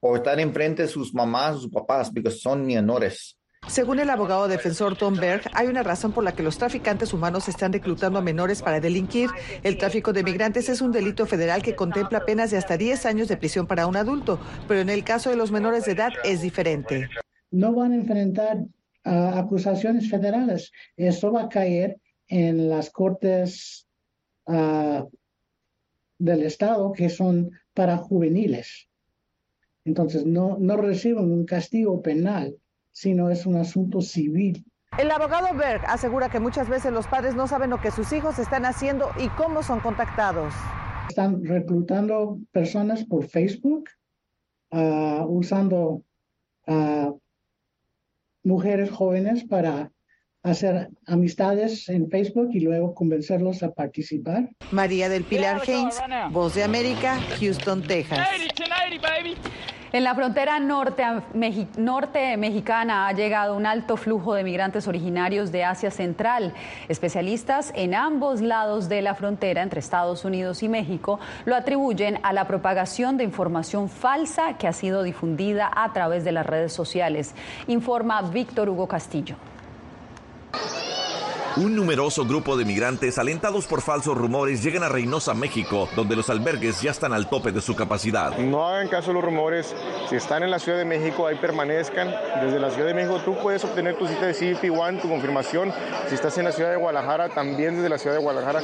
o 0.00 0.16
están 0.16 0.40
enfrente 0.40 0.82
de 0.82 0.88
sus 0.88 1.14
mamás 1.14 1.60
sus 1.60 1.70
papás, 1.70 2.10
porque 2.12 2.30
son 2.30 2.66
menores. 2.66 3.36
Según 3.68 4.00
el 4.00 4.10
abogado 4.10 4.48
defensor 4.48 4.96
Tom 4.96 5.14
Berg, 5.14 5.42
hay 5.54 5.68
una 5.68 5.82
razón 5.82 6.12
por 6.12 6.24
la 6.24 6.32
que 6.32 6.42
los 6.42 6.58
traficantes 6.58 7.14
humanos 7.14 7.48
están 7.48 7.72
reclutando 7.72 8.18
a 8.18 8.22
menores 8.22 8.60
para 8.60 8.80
delinquir. 8.80 9.30
El 9.62 9.78
tráfico 9.78 10.12
de 10.12 10.24
migrantes 10.24 10.68
es 10.68 10.80
un 10.80 10.90
delito 10.90 11.26
federal 11.26 11.62
que 11.62 11.76
contempla 11.76 12.24
penas 12.24 12.50
de 12.50 12.58
hasta 12.58 12.76
10 12.76 13.06
años 13.06 13.28
de 13.28 13.36
prisión 13.36 13.66
para 13.66 13.86
un 13.86 13.96
adulto, 13.96 14.40
pero 14.66 14.80
en 14.80 14.90
el 14.90 15.04
caso 15.04 15.30
de 15.30 15.36
los 15.36 15.52
menores 15.52 15.84
de 15.84 15.92
edad 15.92 16.12
es 16.24 16.42
diferente. 16.42 17.08
No 17.50 17.72
van 17.72 17.92
a 17.92 17.96
enfrentar 17.96 18.64
ah, 19.04 19.38
acusaciones 19.38 20.10
federales. 20.10 20.72
Eso 20.96 21.32
va 21.32 21.44
a 21.44 21.48
caer 21.48 21.98
en 22.26 22.68
las 22.68 22.90
cortes 22.90 23.86
ah, 24.48 25.06
del 26.18 26.42
Estado 26.42 26.92
que 26.92 27.08
son 27.08 27.52
para 27.74 27.96
juveniles. 27.96 28.88
Entonces, 29.84 30.26
no, 30.26 30.58
no 30.58 30.76
reciben 30.76 31.30
un 31.30 31.44
castigo 31.44 32.02
penal 32.02 32.56
sino 32.92 33.30
es 33.30 33.46
un 33.46 33.56
asunto 33.56 34.00
civil. 34.00 34.64
El 34.98 35.10
abogado 35.10 35.54
Berg 35.56 35.82
asegura 35.86 36.28
que 36.28 36.38
muchas 36.38 36.68
veces 36.68 36.92
los 36.92 37.06
padres 37.06 37.34
no 37.34 37.46
saben 37.48 37.70
lo 37.70 37.80
que 37.80 37.90
sus 37.90 38.12
hijos 38.12 38.38
están 38.38 38.66
haciendo 38.66 39.10
y 39.18 39.28
cómo 39.30 39.62
son 39.62 39.80
contactados. 39.80 40.52
Están 41.08 41.44
reclutando 41.44 42.38
personas 42.52 43.04
por 43.04 43.26
Facebook, 43.26 43.88
uh, 44.70 45.24
usando 45.24 46.02
uh, 46.66 47.18
mujeres 48.44 48.90
jóvenes 48.90 49.44
para 49.44 49.90
hacer 50.42 50.90
amistades 51.06 51.88
en 51.88 52.10
Facebook 52.10 52.50
y 52.52 52.60
luego 52.60 52.94
convencerlos 52.94 53.62
a 53.62 53.72
participar. 53.72 54.50
María 54.72 55.08
del 55.08 55.24
Pilar 55.24 55.62
Haynes, 55.66 56.00
Voz 56.32 56.54
de 56.54 56.64
América, 56.64 57.18
Houston, 57.38 57.82
Texas. 57.82 58.28
En 59.92 60.04
la 60.04 60.14
frontera 60.14 60.58
norte, 60.58 61.04
mexicana 62.38 63.06
ha 63.06 63.12
llegado 63.12 63.54
un 63.54 63.66
alto 63.66 63.98
flujo 63.98 64.32
de 64.32 64.42
migrantes 64.42 64.88
originarios 64.88 65.52
de 65.52 65.64
Asia 65.64 65.90
Central. 65.90 66.54
Especialistas 66.88 67.72
en 67.74 67.94
ambos 67.94 68.40
lados 68.40 68.88
de 68.88 69.02
la 69.02 69.14
frontera 69.14 69.60
entre 69.60 69.80
Estados 69.80 70.24
Unidos 70.24 70.62
y 70.62 70.70
México 70.70 71.20
lo 71.44 71.54
atribuyen 71.54 72.18
a 72.22 72.32
la 72.32 72.46
propagación 72.46 73.18
de 73.18 73.24
información 73.24 73.90
falsa 73.90 74.56
que 74.56 74.66
ha 74.66 74.72
sido 74.72 75.02
difundida 75.02 75.70
a 75.70 75.92
través 75.92 76.24
de 76.24 76.32
las 76.32 76.46
redes 76.46 76.72
sociales, 76.72 77.34
informa 77.66 78.22
Víctor 78.22 78.70
Hugo 78.70 78.88
Castillo. 78.88 79.36
Un 81.56 81.76
numeroso 81.76 82.24
grupo 82.24 82.56
de 82.56 82.64
migrantes 82.64 83.18
alentados 83.18 83.66
por 83.66 83.82
falsos 83.82 84.16
rumores 84.16 84.62
llegan 84.62 84.84
a 84.84 84.88
Reynosa, 84.88 85.34
México, 85.34 85.86
donde 85.94 86.16
los 86.16 86.30
albergues 86.30 86.80
ya 86.80 86.92
están 86.92 87.12
al 87.12 87.28
tope 87.28 87.52
de 87.52 87.60
su 87.60 87.76
capacidad. 87.76 88.38
No 88.38 88.66
hagan 88.66 88.88
caso 88.88 89.10
a 89.10 89.14
los 89.14 89.22
rumores. 89.22 89.74
Si 90.08 90.16
están 90.16 90.42
en 90.42 90.50
la 90.50 90.58
Ciudad 90.58 90.78
de 90.78 90.86
México, 90.86 91.26
ahí 91.26 91.36
permanezcan. 91.36 92.08
Desde 92.42 92.58
la 92.58 92.70
Ciudad 92.70 92.86
de 92.86 92.94
México 92.94 93.20
tú 93.22 93.36
puedes 93.42 93.62
obtener 93.64 93.98
tu 93.98 94.06
cita 94.06 94.26
de 94.26 94.32
CBP 94.32 94.70
One, 94.70 94.98
tu 95.00 95.10
confirmación. 95.10 95.70
Si 96.08 96.14
estás 96.14 96.38
en 96.38 96.44
la 96.44 96.52
Ciudad 96.52 96.70
de 96.70 96.76
Guadalajara, 96.76 97.28
también 97.28 97.76
desde 97.76 97.90
la 97.90 97.98
Ciudad 97.98 98.16
de 98.16 98.22
Guadalajara. 98.22 98.62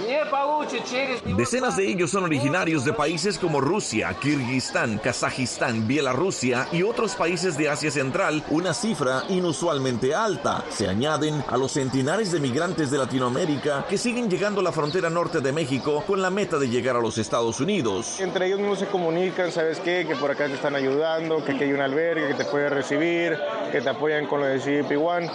Decenas 1.36 1.76
de 1.76 1.90
ellos 1.90 2.10
son 2.10 2.24
originarios 2.24 2.86
de 2.86 2.94
países 2.94 3.38
como 3.38 3.60
Rusia, 3.60 4.16
Kirguistán, 4.18 4.96
Kazajistán, 4.96 5.86
Bielorrusia 5.86 6.68
y 6.72 6.82
otros 6.84 7.14
países 7.16 7.58
de 7.58 7.68
Asia 7.68 7.90
Central, 7.90 8.42
una 8.48 8.72
cifra 8.72 9.24
inusualmente 9.28 10.14
alta. 10.14 10.64
Se 10.70 10.88
añaden 10.88 11.44
a 11.48 11.58
los 11.58 11.72
centenares 11.72 12.32
de 12.32 12.40
migrantes 12.40 12.77
de 12.78 12.96
Latinoamérica 12.96 13.84
que 13.88 13.98
siguen 13.98 14.30
llegando 14.30 14.60
a 14.60 14.62
la 14.62 14.70
frontera 14.70 15.10
norte 15.10 15.40
de 15.40 15.52
México 15.52 16.04
con 16.06 16.22
la 16.22 16.30
meta 16.30 16.60
de 16.60 16.68
llegar 16.68 16.94
a 16.94 17.00
los 17.00 17.18
Estados 17.18 17.58
Unidos. 17.58 18.20
Entre 18.20 18.46
ellos 18.46 18.60
mismos 18.60 18.78
se 18.78 18.86
comunican, 18.86 19.50
¿sabes 19.50 19.80
qué? 19.80 20.06
Que 20.06 20.14
por 20.14 20.30
acá 20.30 20.46
te 20.46 20.54
están 20.54 20.76
ayudando, 20.76 21.44
que 21.44 21.52
aquí 21.52 21.64
hay 21.64 21.72
un 21.72 21.80
albergue 21.80 22.28
que 22.28 22.34
te 22.34 22.44
puede 22.44 22.68
recibir, 22.68 23.36
que 23.72 23.80
te 23.80 23.88
apoyan 23.88 24.26
con 24.26 24.40
lo 24.40 24.46
de 24.46 24.60
CBP 24.60 24.96
One, 24.96 25.28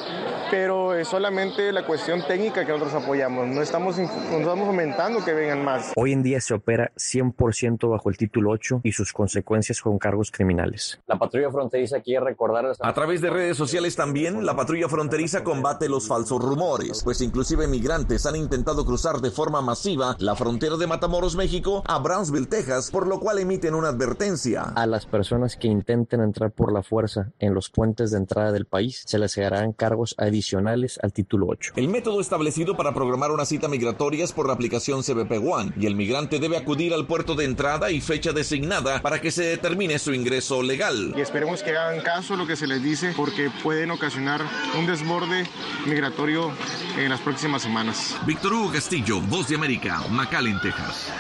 pero 0.49 0.95
es 0.95 1.09
solamente 1.09 1.73
la 1.73 1.85
cuestión 1.85 2.25
técnica 2.25 2.65
que 2.65 2.71
nosotros 2.71 3.03
apoyamos, 3.03 3.45
no 3.45 3.61
estamos, 3.61 3.97
no 3.97 4.03
estamos 4.05 4.65
aumentando 4.65 5.23
que 5.25 5.33
vengan 5.33 5.65
más. 5.65 5.91
Hoy 5.97 6.13
en 6.13 6.23
día 6.23 6.39
se 6.39 6.53
opera 6.53 6.93
100% 6.95 7.89
bajo 7.89 8.09
el 8.09 8.15
título 8.15 8.51
8 8.51 8.79
y 8.85 8.93
sus 8.93 9.11
consecuencias 9.11 9.81
con 9.81 9.99
cargos 9.99 10.31
criminales. 10.31 11.01
La 11.07 11.19
patrulla 11.19 11.51
fronteriza 11.51 11.99
quiere 11.99 12.23
recordar... 12.23 12.71
A 12.79 12.93
través 12.93 13.19
de 13.19 13.29
redes 13.29 13.57
sociales 13.57 13.97
también, 13.97 14.45
la 14.45 14.55
patrulla 14.55 14.87
fronteriza 14.87 15.43
combate 15.43 15.89
los 15.89 16.07
falsos 16.07 16.41
rumores, 16.41 17.01
pues 17.03 17.19
inclusive 17.33 17.67
migrantes 17.67 18.27
han 18.27 18.35
intentado 18.35 18.85
cruzar 18.85 19.19
de 19.19 19.31
forma 19.31 19.59
masiva 19.59 20.15
la 20.19 20.35
frontera 20.35 20.77
de 20.77 20.85
Matamoros, 20.85 21.35
México, 21.35 21.81
a 21.87 21.97
Brownsville, 21.97 22.45
Texas, 22.45 22.91
por 22.91 23.07
lo 23.07 23.19
cual 23.19 23.39
emiten 23.39 23.73
una 23.73 23.87
advertencia. 23.87 24.61
A 24.75 24.85
las 24.85 25.07
personas 25.07 25.57
que 25.57 25.67
intenten 25.67 26.21
entrar 26.21 26.51
por 26.51 26.71
la 26.71 26.83
fuerza 26.83 27.31
en 27.39 27.55
los 27.55 27.71
puentes 27.71 28.11
de 28.11 28.19
entrada 28.19 28.51
del 28.51 28.67
país 28.67 29.01
se 29.07 29.17
les 29.17 29.35
harán 29.39 29.73
cargos 29.73 30.13
adicionales 30.19 30.99
al 31.01 31.11
título 31.11 31.47
8. 31.47 31.73
El 31.75 31.87
método 31.87 32.21
establecido 32.21 32.77
para 32.77 32.93
programar 32.93 33.31
una 33.31 33.45
cita 33.45 33.67
migratoria 33.67 34.23
es 34.23 34.31
por 34.31 34.45
la 34.45 34.53
aplicación 34.53 35.01
CBP 35.01 35.31
One 35.43 35.73
y 35.75 35.87
el 35.87 35.95
migrante 35.95 36.37
debe 36.37 36.57
acudir 36.57 36.93
al 36.93 37.07
puerto 37.07 37.33
de 37.33 37.45
entrada 37.45 37.89
y 37.89 37.99
fecha 37.99 38.31
designada 38.31 39.01
para 39.01 39.19
que 39.19 39.31
se 39.31 39.41
determine 39.41 39.97
su 39.97 40.13
ingreso 40.13 40.61
legal. 40.61 41.15
Y 41.17 41.21
esperemos 41.21 41.63
que 41.63 41.75
hagan 41.75 42.03
caso 42.03 42.35
a 42.35 42.37
lo 42.37 42.45
que 42.45 42.55
se 42.55 42.67
les 42.67 42.83
dice 42.83 43.11
porque 43.17 43.49
pueden 43.63 43.89
ocasionar 43.89 44.41
un 44.77 44.85
desborde 44.85 45.47
migratorio 45.87 46.51
en 46.95 47.09
las 47.09 47.22
próximas 47.23 47.61
semanas. 47.61 48.17
Víctor 48.25 48.53
Hugo 48.53 48.71
Castillo, 48.71 49.21
Voz 49.21 49.47
de 49.47 49.55
América, 49.55 50.01
McAllen, 50.09 50.59
Texas. 50.61 51.11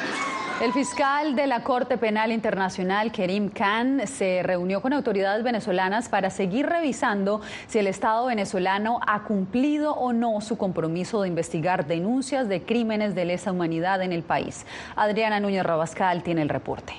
El 0.61 0.71
fiscal 0.71 1.35
de 1.35 1.47
la 1.47 1.63
Corte 1.63 1.97
Penal 1.97 2.31
Internacional, 2.31 3.11
Kerim 3.11 3.49
Khan, 3.49 4.05
se 4.05 4.43
reunió 4.43 4.81
con 4.81 4.93
autoridades 4.93 5.43
venezolanas 5.43 6.09
para 6.09 6.29
seguir 6.29 6.67
revisando 6.67 7.41
si 7.67 7.79
el 7.79 7.87
Estado 7.87 8.27
venezolano 8.27 8.99
ha 9.05 9.23
cumplido 9.23 9.93
o 9.93 10.13
no 10.13 10.39
su 10.41 10.57
compromiso 10.57 11.21
de 11.21 11.27
investigar 11.27 11.87
denuncias 11.87 12.47
de 12.47 12.61
crímenes 12.61 13.15
de 13.15 13.25
lesa 13.25 13.51
humanidad 13.51 14.01
en 14.03 14.13
el 14.13 14.23
país. 14.23 14.65
Adriana 14.95 15.39
Núñez 15.39 15.63
Rabascal 15.63 16.23
tiene 16.23 16.43
el 16.43 16.49
reporte. 16.49 16.93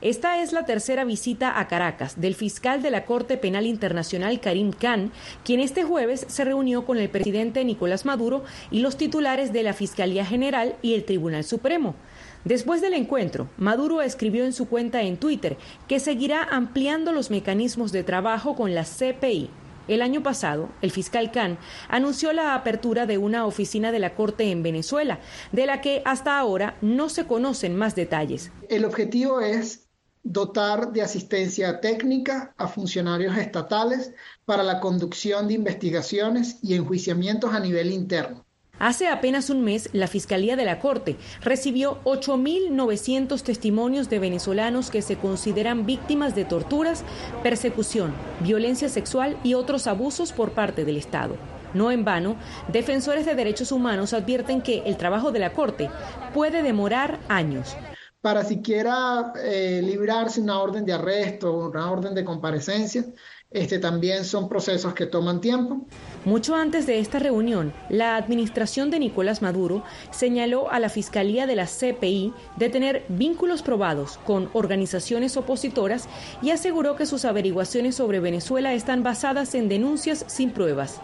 Esta 0.00 0.40
es 0.40 0.52
la 0.52 0.64
tercera 0.64 1.02
visita 1.02 1.58
a 1.58 1.66
Caracas 1.66 2.20
del 2.20 2.36
fiscal 2.36 2.82
de 2.82 2.92
la 2.92 3.04
Corte 3.04 3.36
Penal 3.36 3.66
Internacional 3.66 4.38
Karim 4.38 4.70
Khan, 4.70 5.10
quien 5.44 5.58
este 5.58 5.82
jueves 5.82 6.24
se 6.28 6.44
reunió 6.44 6.86
con 6.86 6.98
el 6.98 7.10
presidente 7.10 7.64
Nicolás 7.64 8.04
Maduro 8.04 8.44
y 8.70 8.78
los 8.78 8.96
titulares 8.96 9.52
de 9.52 9.64
la 9.64 9.72
Fiscalía 9.72 10.24
General 10.24 10.76
y 10.82 10.94
el 10.94 11.04
Tribunal 11.04 11.42
Supremo. 11.42 11.96
Después 12.44 12.80
del 12.80 12.94
encuentro, 12.94 13.48
Maduro 13.56 14.00
escribió 14.00 14.44
en 14.44 14.52
su 14.52 14.68
cuenta 14.68 15.02
en 15.02 15.16
Twitter 15.16 15.56
que 15.88 15.98
seguirá 15.98 16.44
ampliando 16.44 17.10
los 17.10 17.32
mecanismos 17.32 17.90
de 17.90 18.04
trabajo 18.04 18.54
con 18.54 18.76
la 18.76 18.84
CPI. 18.84 19.50
El 19.88 20.02
año 20.02 20.22
pasado, 20.22 20.68
el 20.80 20.92
fiscal 20.92 21.32
Khan 21.32 21.58
anunció 21.88 22.32
la 22.32 22.54
apertura 22.54 23.06
de 23.06 23.18
una 23.18 23.46
oficina 23.46 23.90
de 23.90 23.98
la 23.98 24.14
Corte 24.14 24.52
en 24.52 24.62
Venezuela, 24.62 25.18
de 25.50 25.66
la 25.66 25.80
que 25.80 26.02
hasta 26.04 26.38
ahora 26.38 26.76
no 26.82 27.08
se 27.08 27.26
conocen 27.26 27.74
más 27.74 27.96
detalles. 27.96 28.52
El 28.68 28.84
objetivo 28.84 29.40
es 29.40 29.87
dotar 30.22 30.92
de 30.92 31.02
asistencia 31.02 31.80
técnica 31.80 32.54
a 32.56 32.68
funcionarios 32.68 33.36
estatales 33.36 34.12
para 34.44 34.62
la 34.62 34.80
conducción 34.80 35.48
de 35.48 35.54
investigaciones 35.54 36.58
y 36.62 36.74
enjuiciamientos 36.74 37.54
a 37.54 37.60
nivel 37.60 37.90
interno. 37.90 38.44
Hace 38.78 39.08
apenas 39.08 39.50
un 39.50 39.64
mes, 39.64 39.90
la 39.92 40.06
Fiscalía 40.06 40.54
de 40.54 40.64
la 40.64 40.78
Corte 40.78 41.16
recibió 41.40 41.98
8.900 42.04 43.42
testimonios 43.42 44.08
de 44.08 44.20
venezolanos 44.20 44.90
que 44.90 45.02
se 45.02 45.16
consideran 45.16 45.84
víctimas 45.84 46.36
de 46.36 46.44
torturas, 46.44 47.02
persecución, 47.42 48.14
violencia 48.40 48.88
sexual 48.88 49.36
y 49.42 49.54
otros 49.54 49.88
abusos 49.88 50.32
por 50.32 50.52
parte 50.52 50.84
del 50.84 50.96
Estado. 50.96 51.36
No 51.74 51.90
en 51.90 52.04
vano, 52.04 52.36
defensores 52.72 53.26
de 53.26 53.34
derechos 53.34 53.72
humanos 53.72 54.12
advierten 54.12 54.62
que 54.62 54.82
el 54.86 54.96
trabajo 54.96 55.32
de 55.32 55.40
la 55.40 55.52
Corte 55.52 55.90
puede 56.32 56.62
demorar 56.62 57.18
años 57.28 57.76
para 58.20 58.44
siquiera 58.44 59.32
eh, 59.42 59.80
librarse 59.84 60.40
una 60.40 60.60
orden 60.60 60.84
de 60.84 60.92
arresto 60.92 61.52
o 61.52 61.68
una 61.68 61.90
orden 61.90 62.14
de 62.14 62.24
comparecencia. 62.24 63.04
Este, 63.50 63.78
también 63.78 64.26
son 64.26 64.46
procesos 64.46 64.92
que 64.92 65.06
toman 65.06 65.40
tiempo. 65.40 65.86
Mucho 66.26 66.54
antes 66.54 66.84
de 66.84 66.98
esta 66.98 67.18
reunión, 67.18 67.72
la 67.88 68.16
administración 68.16 68.90
de 68.90 68.98
Nicolás 68.98 69.40
Maduro 69.40 69.82
señaló 70.10 70.70
a 70.70 70.78
la 70.78 70.90
Fiscalía 70.90 71.46
de 71.46 71.56
la 71.56 71.64
CPI 71.64 72.34
de 72.56 72.68
tener 72.68 73.06
vínculos 73.08 73.62
probados 73.62 74.18
con 74.26 74.50
organizaciones 74.52 75.38
opositoras 75.38 76.10
y 76.42 76.50
aseguró 76.50 76.94
que 76.96 77.06
sus 77.06 77.24
averiguaciones 77.24 77.94
sobre 77.94 78.20
Venezuela 78.20 78.74
están 78.74 79.02
basadas 79.02 79.54
en 79.54 79.70
denuncias 79.70 80.26
sin 80.26 80.50
pruebas. 80.50 81.00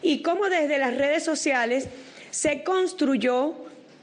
Y 0.00 0.22
cómo 0.22 0.44
desde 0.48 0.78
las 0.78 0.96
redes 0.96 1.24
sociales 1.24 1.88
se 2.30 2.62
construyó 2.62 3.54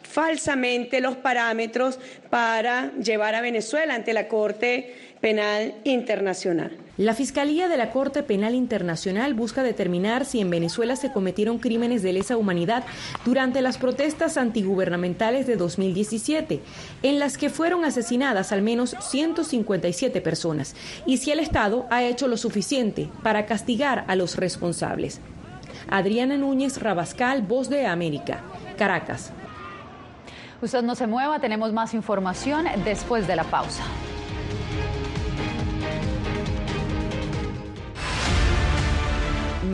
falsamente 0.08 1.02
los 1.02 1.18
parámetros 1.18 2.00
para 2.30 2.92
llevar 2.96 3.36
a 3.36 3.42
Venezuela 3.42 3.96
ante 3.96 4.14
la 4.14 4.28
Corte 4.28 4.96
Penal 5.22 5.76
Internacional. 5.84 6.78
La 6.98 7.14
Fiscalía 7.14 7.68
de 7.68 7.78
la 7.78 7.92
Corte 7.92 8.24
Penal 8.24 8.56
Internacional 8.56 9.36
busca 9.36 9.62
determinar 9.62 10.26
si 10.26 10.40
en 10.40 10.50
Venezuela 10.50 10.96
se 10.96 11.12
cometieron 11.12 11.60
crímenes 11.60 12.02
de 12.02 12.14
lesa 12.14 12.38
humanidad 12.38 12.84
durante 13.24 13.62
las 13.62 13.78
protestas 13.78 14.38
antigubernamentales 14.38 15.46
de 15.46 15.58
2017, 15.58 16.60
en 17.04 17.20
las 17.20 17.38
que 17.38 17.52
fueron 17.52 17.86
asesinadas 17.86 18.52
al 18.52 18.64
menos 18.64 18.96
157 19.00 20.22
personas, 20.22 20.76
y 21.06 21.18
si 21.18 21.32
el 21.32 21.40
Estado 21.40 21.86
ha 21.92 22.04
hecho 22.04 22.28
lo 22.28 22.38
suficiente 22.38 23.10
para 23.22 23.46
castigar 23.46 24.06
a 24.08 24.16
los 24.16 24.36
responsables. 24.36 25.22
Adriana 25.90 26.38
Núñez 26.38 26.82
Rabascal, 26.82 27.44
Voz 27.44 27.70
de 27.70 27.86
América, 27.86 28.44
Caracas. 28.78 29.32
Usted 30.62 30.82
no 30.82 30.96
se 30.96 31.06
mueva, 31.06 31.40
tenemos 31.40 31.72
más 31.72 31.94
información 31.94 32.66
después 32.84 33.28
de 33.28 33.36
la 33.36 33.44
pausa. 33.44 33.84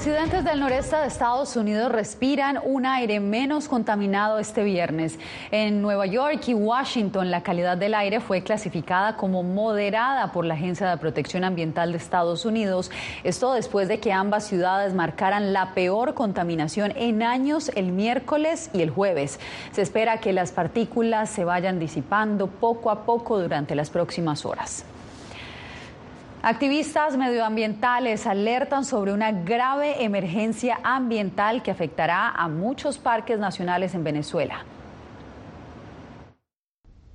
Residentes 0.00 0.44
del 0.46 0.60
noreste 0.60 0.96
de 0.96 1.06
Estados 1.08 1.56
Unidos 1.56 1.92
respiran 1.92 2.58
un 2.64 2.86
aire 2.86 3.20
menos 3.20 3.68
contaminado 3.68 4.38
este 4.38 4.64
viernes. 4.64 5.18
En 5.50 5.82
Nueva 5.82 6.06
York 6.06 6.40
y 6.48 6.54
Washington, 6.54 7.30
la 7.30 7.42
calidad 7.42 7.76
del 7.76 7.92
aire 7.92 8.20
fue 8.20 8.42
clasificada 8.42 9.18
como 9.18 9.42
moderada 9.42 10.32
por 10.32 10.46
la 10.46 10.54
Agencia 10.54 10.88
de 10.88 10.96
Protección 10.96 11.44
Ambiental 11.44 11.92
de 11.92 11.98
Estados 11.98 12.46
Unidos. 12.46 12.90
Esto 13.24 13.52
después 13.52 13.88
de 13.88 14.00
que 14.00 14.10
ambas 14.10 14.46
ciudades 14.46 14.94
marcaran 14.94 15.52
la 15.52 15.74
peor 15.74 16.14
contaminación 16.14 16.94
en 16.96 17.22
años 17.22 17.70
el 17.74 17.92
miércoles 17.92 18.70
y 18.72 18.80
el 18.80 18.88
jueves. 18.88 19.38
Se 19.72 19.82
espera 19.82 20.16
que 20.16 20.32
las 20.32 20.50
partículas 20.50 21.28
se 21.28 21.44
vayan 21.44 21.78
disipando 21.78 22.46
poco 22.46 22.90
a 22.90 23.04
poco 23.04 23.38
durante 23.38 23.74
las 23.74 23.90
próximas 23.90 24.46
horas. 24.46 24.86
Activistas 26.42 27.18
medioambientales 27.18 28.26
alertan 28.26 28.86
sobre 28.86 29.12
una 29.12 29.30
grave 29.30 30.02
emergencia 30.04 30.80
ambiental 30.82 31.62
que 31.62 31.70
afectará 31.70 32.30
a 32.30 32.48
muchos 32.48 32.96
parques 32.96 33.38
nacionales 33.38 33.94
en 33.94 34.04
Venezuela. 34.04 34.64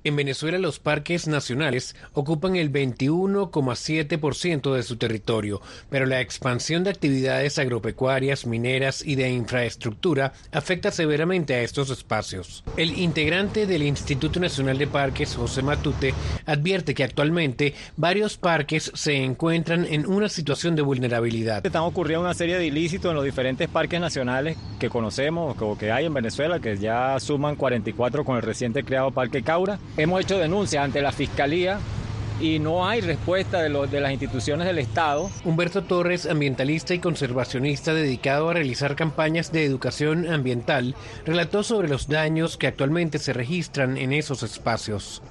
En 0.06 0.14
Venezuela 0.14 0.58
los 0.58 0.78
parques 0.78 1.26
nacionales 1.26 1.96
ocupan 2.12 2.54
el 2.54 2.72
21,7% 2.72 4.72
de 4.72 4.84
su 4.84 4.98
territorio, 4.98 5.60
pero 5.90 6.06
la 6.06 6.20
expansión 6.20 6.84
de 6.84 6.90
actividades 6.90 7.58
agropecuarias, 7.58 8.46
mineras 8.46 9.04
y 9.04 9.16
de 9.16 9.30
infraestructura 9.30 10.32
afecta 10.52 10.92
severamente 10.92 11.54
a 11.54 11.62
estos 11.62 11.90
espacios. 11.90 12.62
El 12.76 12.96
integrante 12.96 13.66
del 13.66 13.82
Instituto 13.82 14.38
Nacional 14.38 14.78
de 14.78 14.86
Parques, 14.86 15.34
José 15.34 15.62
Matute, 15.62 16.14
advierte 16.44 16.94
que 16.94 17.02
actualmente 17.02 17.74
varios 17.96 18.36
parques 18.36 18.92
se 18.94 19.16
encuentran 19.16 19.88
en 19.90 20.06
una 20.06 20.28
situación 20.28 20.76
de 20.76 20.82
vulnerabilidad. 20.82 21.66
Están 21.66 21.82
ocurriendo 21.82 22.24
una 22.24 22.34
serie 22.34 22.58
de 22.58 22.66
ilícitos 22.66 23.10
en 23.10 23.16
los 23.16 23.24
diferentes 23.24 23.68
parques 23.68 24.00
nacionales 24.00 24.56
que 24.78 24.88
conocemos 24.88 25.56
o 25.60 25.76
que 25.76 25.90
hay 25.90 26.04
en 26.04 26.14
Venezuela, 26.14 26.60
que 26.60 26.76
ya 26.76 27.18
suman 27.18 27.56
44 27.56 28.24
con 28.24 28.36
el 28.36 28.42
reciente 28.42 28.84
creado 28.84 29.10
Parque 29.10 29.42
Caura 29.42 29.80
Hemos 29.98 30.20
hecho 30.20 30.38
denuncias 30.38 30.84
ante 30.84 31.00
la 31.00 31.10
Fiscalía 31.10 31.78
y 32.38 32.58
no 32.58 32.86
hay 32.86 33.00
respuesta 33.00 33.62
de, 33.62 33.70
de, 33.86 34.00
las 34.00 34.12
instituciones 34.12 34.66
del 34.66 34.78
Estado. 34.78 35.30
Humberto 35.42 35.82
Torres, 35.82 36.26
ambientalista 36.26 36.92
y 36.92 36.98
conservacionista 36.98 37.94
dedicado 37.94 38.50
a 38.50 38.52
realizar 38.52 38.94
campañas 38.94 39.52
de 39.52 39.64
educación 39.64 40.28
ambiental, 40.30 40.94
relató 41.24 41.62
sobre 41.62 41.88
los 41.88 42.08
daños 42.08 42.58
que 42.58 42.66
actualmente 42.66 43.18
se 43.18 43.32
registran 43.32 43.96
en 43.96 44.12
esos 44.12 44.42
espacios. 44.42 45.22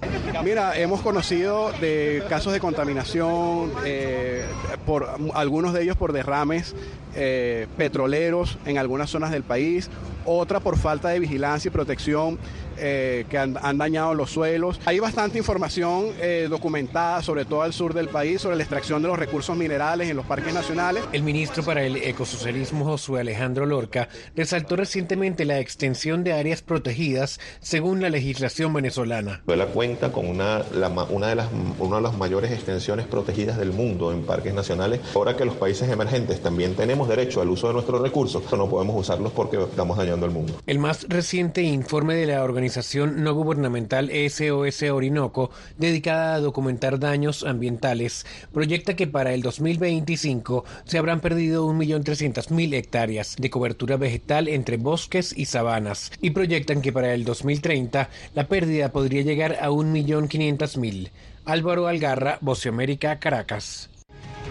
Mira, 0.43 0.77
hemos 0.79 1.01
conocido 1.01 1.71
de 1.79 2.23
casos 2.27 2.51
de 2.51 2.59
contaminación, 2.59 3.71
eh, 3.85 4.43
por 4.87 5.07
algunos 5.35 5.73
de 5.73 5.83
ellos 5.83 5.97
por 5.97 6.11
derrames 6.11 6.75
eh, 7.15 7.67
petroleros 7.77 8.57
en 8.65 8.79
algunas 8.79 9.11
zonas 9.11 9.29
del 9.29 9.43
país, 9.43 9.89
otra 10.25 10.59
por 10.59 10.77
falta 10.77 11.09
de 11.09 11.19
vigilancia 11.19 11.69
y 11.69 11.71
protección 11.71 12.39
eh, 12.77 13.25
que 13.29 13.37
han, 13.37 13.53
dañado 13.77 14.13
los 14.13 14.31
suelos. 14.31 14.79
Hay 14.85 14.99
bastante 14.99 15.37
información 15.37 16.07
eh, 16.19 16.47
documentada, 16.49 17.21
sobre 17.21 17.45
todo 17.45 17.61
al 17.61 17.73
sur 17.73 17.93
del 17.93 18.09
país, 18.09 18.41
sobre 18.41 18.57
la 18.57 18.63
extracción 18.63 19.01
de 19.01 19.07
los 19.07 19.17
recursos 19.17 19.55
minerales 19.55 20.09
en 20.09 20.15
los 20.15 20.25
parques 20.25 20.53
nacionales. 20.53 21.03
El 21.11 21.23
ministro 21.23 21.63
para 21.63 21.83
el 21.83 21.97
ecosocialismo, 21.97 22.85
Josué 22.85 23.21
Alejandro 23.21 23.65
Lorca, 23.65 24.09
resaltó 24.35 24.75
recientemente 24.75 25.45
la 25.45 25.59
extensión 25.59 26.23
de 26.23 26.33
áreas 26.33 26.61
protegidas 26.61 27.39
según 27.61 28.01
la 28.01 28.09
legislación 28.09 28.73
venezolana. 28.73 29.41
Venezuela 29.45 29.73
cuenta 29.73 30.11
con 30.11 30.27
una, 30.27 30.63
una, 31.09 31.27
de 31.27 31.35
las, 31.35 31.47
una 31.79 31.97
de 31.97 32.01
las 32.01 32.17
mayores 32.17 32.51
extensiones 32.51 33.05
protegidas 33.07 33.57
del 33.57 33.71
mundo 33.71 34.11
en 34.11 34.23
parques 34.23 34.53
nacionales. 34.53 34.99
Ahora 35.15 35.35
que 35.35 35.45
los 35.45 35.55
países 35.55 35.89
emergentes 35.89 36.41
también 36.41 36.75
tenemos 36.75 37.07
derecho 37.07 37.41
al 37.41 37.49
uso 37.49 37.67
de 37.67 37.73
nuestros 37.73 38.01
recursos, 38.01 38.43
no 38.55 38.69
podemos 38.69 38.95
usarlos 38.97 39.31
porque 39.33 39.61
estamos 39.61 39.97
dañando 39.97 40.25
al 40.25 40.31
mundo. 40.31 40.53
El 40.65 40.79
más 40.79 41.05
reciente 41.09 41.61
informe 41.61 42.15
de 42.15 42.25
la 42.25 42.43
organización 42.43 42.64
organización 42.65 43.23
no 43.23 43.35
gubernamental 43.35 44.09
SOS 44.09 44.81
Orinoco, 44.89 45.51
dedicada 45.77 46.33
a 46.33 46.39
documentar 46.39 46.97
daños 46.97 47.43
ambientales, 47.43 48.25
proyecta 48.51 48.95
que 48.95 49.05
para 49.05 49.35
el 49.35 49.43
2025 49.43 50.65
se 50.83 50.97
habrán 50.97 51.19
perdido 51.19 51.67
1.300.000 51.67 52.73
hectáreas 52.73 53.35
de 53.37 53.51
cobertura 53.51 53.97
vegetal 53.97 54.47
entre 54.47 54.77
bosques 54.77 55.31
y 55.37 55.45
sabanas, 55.45 56.11
y 56.21 56.31
proyectan 56.31 56.81
que 56.81 56.91
para 56.91 57.13
el 57.13 57.23
2030 57.23 58.09
la 58.33 58.47
pérdida 58.47 58.91
podría 58.91 59.21
llegar 59.21 59.59
a 59.61 59.69
1.500.000. 59.69 61.11
Álvaro 61.45 61.85
Algarra, 61.85 62.39
América, 62.67 63.19
Caracas. 63.19 63.91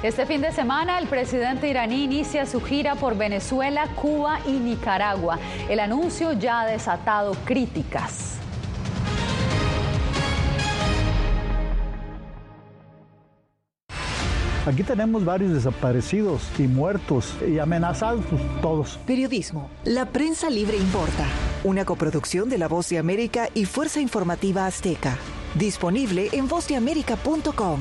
Este 0.04 0.26
fin 0.26 0.42
de 0.42 0.52
semana 0.52 0.98
el 0.98 1.08
presidente 1.08 1.66
iraní 1.66 2.04
inicia 2.04 2.44
su 2.44 2.60
gira 2.60 2.94
por 2.94 3.16
Venezuela, 3.16 3.88
Cuba 3.94 4.38
y 4.46 4.52
Nicaragua. 4.52 5.38
El 5.70 5.80
anuncio 5.80 6.34
ya 6.34 6.60
ha 6.60 6.66
desatado 6.66 7.32
críticas. 7.46 8.36
Aquí 14.66 14.82
tenemos 14.82 15.24
varios 15.24 15.54
desaparecidos 15.54 16.42
y 16.58 16.64
muertos 16.64 17.34
y 17.48 17.58
amenazados 17.58 18.26
todos. 18.60 18.98
Periodismo. 19.06 19.70
La 19.84 20.04
prensa 20.04 20.50
libre 20.50 20.76
importa. 20.76 21.24
Una 21.64 21.86
coproducción 21.86 22.50
de 22.50 22.58
La 22.58 22.68
Voz 22.68 22.90
de 22.90 22.98
América 22.98 23.48
y 23.54 23.64
Fuerza 23.64 24.00
Informativa 24.00 24.66
Azteca. 24.66 25.16
Disponible 25.54 26.28
en 26.32 26.46
vozdeamerica.com. 26.46 27.80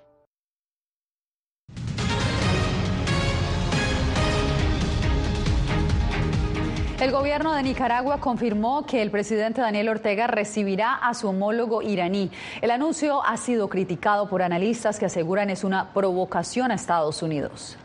El 7.01 7.09
gobierno 7.09 7.55
de 7.55 7.63
Nicaragua 7.63 8.19
confirmó 8.19 8.85
que 8.85 9.01
el 9.01 9.09
presidente 9.09 9.59
Daniel 9.59 9.89
Ortega 9.89 10.27
recibirá 10.27 10.93
a 10.93 11.15
su 11.15 11.29
homólogo 11.29 11.81
iraní. 11.81 12.29
El 12.61 12.69
anuncio 12.69 13.25
ha 13.25 13.37
sido 13.37 13.69
criticado 13.69 14.29
por 14.29 14.43
analistas 14.43 14.99
que 14.99 15.07
aseguran 15.07 15.49
es 15.49 15.63
una 15.63 15.95
provocación 15.95 16.69
a 16.69 16.75
Estados 16.75 17.23
Unidos. 17.23 17.75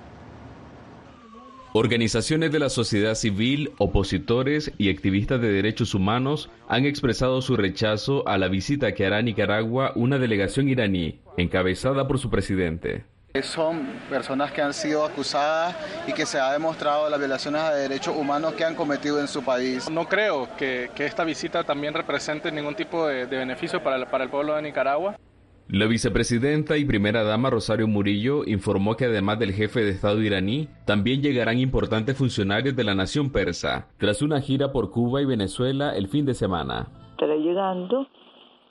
Organizaciones 1.73 2.53
de 2.53 2.59
la 2.59 2.69
sociedad 2.69 3.15
civil, 3.15 3.73
opositores 3.79 4.71
y 4.77 4.91
activistas 4.91 5.41
de 5.41 5.51
derechos 5.51 5.95
humanos 5.95 6.51
han 6.69 6.85
expresado 6.85 7.41
su 7.41 7.57
rechazo 7.57 8.23
a 8.29 8.37
la 8.37 8.49
visita 8.49 8.93
que 8.93 9.07
hará 9.07 9.17
a 9.17 9.23
Nicaragua 9.23 9.93
una 9.95 10.19
delegación 10.19 10.69
iraní, 10.69 11.21
encabezada 11.39 12.07
por 12.07 12.19
su 12.19 12.29
presidente. 12.29 13.07
Son 13.43 13.87
personas 14.09 14.53
que 14.53 14.63
han 14.63 14.73
sido 14.73 15.05
acusadas 15.05 15.77
y 16.07 16.13
que 16.13 16.27
se 16.27 16.39
ha 16.39 16.53
demostrado 16.53 17.09
las 17.09 17.19
violaciones 17.19 17.63
de 17.71 17.81
derechos 17.81 18.17
humanos 18.17 18.55
que 18.55 18.65
han 18.65 18.75
cometido 18.75 19.21
en 19.21 19.29
su 19.29 19.45
país. 19.45 19.91
No 19.91 20.07
creo 20.07 20.49
que, 20.57 20.91
esta 20.99 21.25
visita 21.25 21.65
también 21.65 21.95
represente 21.95 22.51
ningún 22.51 22.75
tipo 22.75 23.07
de, 23.07 23.27
beneficio 23.27 23.83
para 23.83 23.97
el, 23.97 24.07
para 24.07 24.25
el 24.25 24.31
pueblo 24.31 24.55
de 24.55 24.63
Nicaragua. 24.63 25.17
La 25.69 25.87
vicepresidenta 25.87 26.77
y 26.77 26.85
primera 26.85 27.25
dama 27.25 27.51
Rosario 27.51 27.89
Murillo 27.89 28.45
informó 28.47 28.97
que 28.97 29.07
además 29.07 29.41
del 29.41 29.53
jefe 29.53 29.81
de 29.81 29.91
Estado 29.91 30.23
iraní, 30.23 30.69
también 30.85 31.23
llegarán 31.23 31.59
importantes 31.59 32.17
funcionarios 32.17 32.77
de 32.77 32.85
la 32.85 32.95
nación 32.95 33.33
persa, 33.33 33.89
tras 33.99 34.23
una 34.23 34.41
gira 34.41 34.71
por 34.71 34.93
Cuba 34.93 35.23
y 35.23 35.25
Venezuela 35.25 35.97
el 35.97 36.07
fin 36.07 36.25
de 36.25 36.35
semana. 36.35 36.87
Estará 37.13 37.35
llegando 37.35 38.07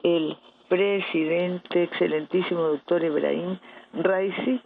el 0.03 0.37
presidente, 0.69 1.83
excelentísimo 1.83 2.61
doctor 2.61 3.03
Ibrahim 3.03 3.59
Raisi, 4.01 4.61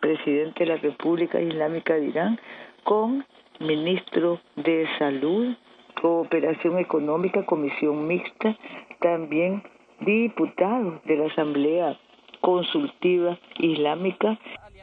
presidente 0.00 0.64
de 0.64 0.66
la 0.66 0.76
República 0.76 1.40
Islámica 1.40 1.94
de 1.94 2.06
Irán, 2.06 2.40
con 2.84 3.24
ministro 3.60 4.40
de 4.56 4.86
Salud, 4.98 5.54
Cooperación 6.00 6.78
Económica, 6.78 7.44
Comisión 7.44 8.06
Mixta, 8.06 8.56
también 9.00 9.62
diputados 10.00 11.02
de 11.04 11.16
la 11.16 11.26
Asamblea 11.26 11.98
Consultiva 12.40 13.38
Islámica. 13.58 14.38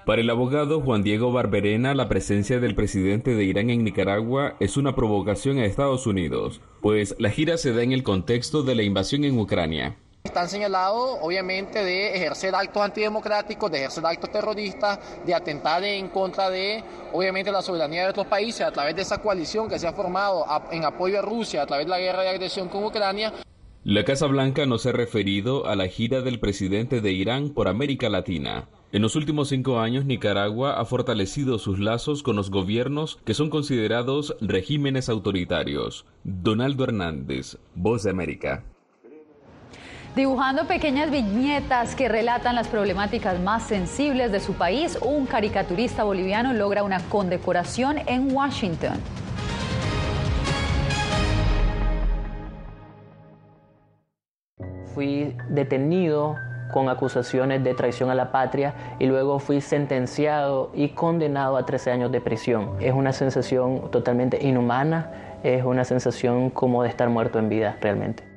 Para 0.05 0.21
el 0.21 0.29
abogado 0.29 0.79
Juan 0.79 1.03
Diego 1.03 1.31
Barberena, 1.31 1.93
la 1.93 2.07
presencia 2.07 2.59
del 2.59 2.75
presidente 2.75 3.35
de 3.35 3.43
Irán 3.43 3.69
en 3.69 3.83
Nicaragua 3.83 4.55
es 4.59 4.77
una 4.77 4.95
provocación 4.95 5.57
a 5.57 5.65
Estados 5.65 6.07
Unidos, 6.07 6.61
pues 6.81 7.15
la 7.19 7.29
gira 7.29 7.57
se 7.57 7.73
da 7.73 7.83
en 7.83 7.91
el 7.91 8.03
contexto 8.03 8.63
de 8.63 8.75
la 8.75 8.83
invasión 8.83 9.25
en 9.25 9.37
Ucrania. 9.37 9.97
Están 10.27 10.49
señalados, 10.49 11.19
obviamente, 11.21 11.85
de 11.85 12.13
ejercer 12.13 12.53
actos 12.53 12.83
antidemocráticos, 12.83 13.71
de 13.71 13.77
ejercer 13.77 14.05
actos 14.05 14.29
terroristas, 14.29 14.99
de 15.25 15.33
atentar 15.33 15.81
en 15.85 16.09
contra 16.09 16.49
de, 16.49 16.83
obviamente, 17.13 17.49
la 17.49 17.61
soberanía 17.61 18.03
de 18.03 18.09
otros 18.09 18.27
países 18.27 18.67
a 18.67 18.71
través 18.71 18.93
de 18.93 19.03
esa 19.03 19.19
coalición 19.19 19.69
que 19.69 19.79
se 19.79 19.87
ha 19.87 19.93
formado 19.93 20.45
en 20.69 20.83
apoyo 20.83 21.19
a 21.19 21.21
Rusia 21.21 21.61
a 21.61 21.65
través 21.65 21.85
de 21.85 21.91
la 21.91 21.99
guerra 21.99 22.23
de 22.23 22.29
agresión 22.29 22.67
con 22.67 22.83
Ucrania. 22.83 23.31
La 23.85 24.03
Casa 24.03 24.27
Blanca 24.27 24.65
no 24.65 24.77
se 24.77 24.89
ha 24.89 24.91
referido 24.91 25.65
a 25.65 25.77
la 25.77 25.87
gira 25.87 26.19
del 26.19 26.41
presidente 26.41 26.99
de 26.99 27.13
Irán 27.13 27.51
por 27.51 27.69
América 27.69 28.09
Latina. 28.09 28.67
En 28.91 29.03
los 29.03 29.15
últimos 29.15 29.47
cinco 29.47 29.79
años, 29.79 30.03
Nicaragua 30.03 30.77
ha 30.77 30.83
fortalecido 30.83 31.57
sus 31.57 31.79
lazos 31.79 32.21
con 32.21 32.35
los 32.35 32.51
gobiernos 32.51 33.17
que 33.23 33.33
son 33.33 33.49
considerados 33.49 34.35
regímenes 34.41 35.07
autoritarios. 35.07 36.05
Donaldo 36.25 36.83
Hernández, 36.83 37.57
Voz 37.75 38.03
de 38.03 38.09
América. 38.09 38.65
Dibujando 40.17 40.65
pequeñas 40.65 41.11
viñetas 41.11 41.93
que 41.93 42.09
relatan 42.09 42.55
las 42.55 42.67
problemáticas 42.67 43.39
más 43.39 43.61
sensibles 43.61 44.31
de 44.31 44.39
su 44.39 44.53
país, 44.53 44.97
un 44.99 45.27
caricaturista 45.27 46.03
boliviano 46.03 46.53
logra 46.53 46.81
una 46.81 46.99
condecoración 47.01 47.99
en 48.07 48.33
Washington. 48.35 48.97
fui 54.95 55.37
detenido 55.49 56.35
con 56.73 56.89
acusaciones 56.89 57.63
de 57.63 57.75
traición 57.75 58.09
a 58.09 58.15
la 58.15 58.31
patria 58.31 58.73
y 58.97 59.05
luego 59.05 59.37
fui 59.37 59.61
sentenciado 59.61 60.71
y 60.73 60.89
condenado 60.89 61.57
a 61.57 61.67
13 61.67 61.91
años 61.91 62.11
de 62.11 62.21
prisión. 62.21 62.71
Es 62.79 62.95
una 62.95 63.13
sensación 63.13 63.91
totalmente 63.91 64.43
inhumana, 64.43 65.11
es 65.43 65.63
una 65.63 65.83
sensación 65.83 66.49
como 66.49 66.81
de 66.81 66.89
estar 66.89 67.07
muerto 67.09 67.37
en 67.37 67.49
vida 67.49 67.77
realmente. 67.79 68.36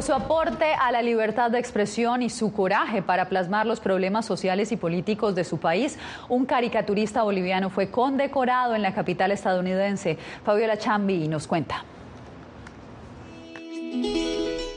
Por 0.00 0.06
su 0.06 0.14
aporte 0.14 0.72
a 0.72 0.90
la 0.92 1.02
libertad 1.02 1.50
de 1.50 1.58
expresión 1.58 2.22
y 2.22 2.30
su 2.30 2.54
coraje 2.54 3.02
para 3.02 3.28
plasmar 3.28 3.66
los 3.66 3.80
problemas 3.80 4.24
sociales 4.24 4.72
y 4.72 4.78
políticos 4.78 5.34
de 5.34 5.44
su 5.44 5.58
país, 5.58 5.98
un 6.30 6.46
caricaturista 6.46 7.22
boliviano 7.22 7.68
fue 7.68 7.90
condecorado 7.90 8.74
en 8.74 8.80
la 8.80 8.94
capital 8.94 9.30
estadounidense. 9.30 10.16
Fabiola 10.42 10.78
Chambi 10.78 11.28
nos 11.28 11.46
cuenta. 11.46 11.84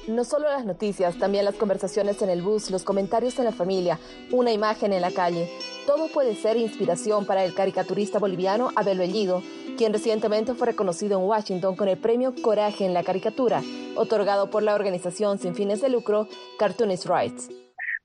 No 0.08 0.26
solo 0.26 0.50
las 0.50 0.66
noticias, 0.66 1.18
también 1.18 1.46
las 1.46 1.56
conversaciones 1.56 2.22
en 2.22 2.30
el 2.30 2.42
bus, 2.42 2.70
los 2.72 2.84
comentarios 2.84 3.39
en 3.39 3.46
la 3.46 3.54
familia, 3.54 4.00
una 4.34 4.52
imagen 4.52 4.92
en 4.92 5.00
la 5.00 5.12
calle. 5.12 5.48
Todo 5.88 6.10
puede 6.13 6.36
ser 6.36 6.58
inspiración 6.58 7.26
para 7.26 7.46
el 7.46 7.54
caricaturista 7.54 8.20
boliviano 8.20 8.70
Abel 8.76 8.98
Bellido, 8.98 9.42
quien 9.78 9.94
recientemente 9.94 10.56
fue 10.56 10.68
reconocido 10.68 11.18
en 11.18 11.26
Washington 11.26 11.78
con 11.78 11.88
el 11.88 11.98
premio 11.98 12.34
Coraje 12.42 12.86
en 12.86 12.94
la 12.94 13.06
Caricatura, 13.06 13.62
otorgado 13.96 14.50
por 14.50 14.62
la 14.62 14.76
organización 14.76 15.39
sin 15.39 15.56
fines 15.56 15.80
de 15.80 15.88
lucro 15.88 16.28
Cartoonist 16.60 17.06
Rights. 17.06 17.50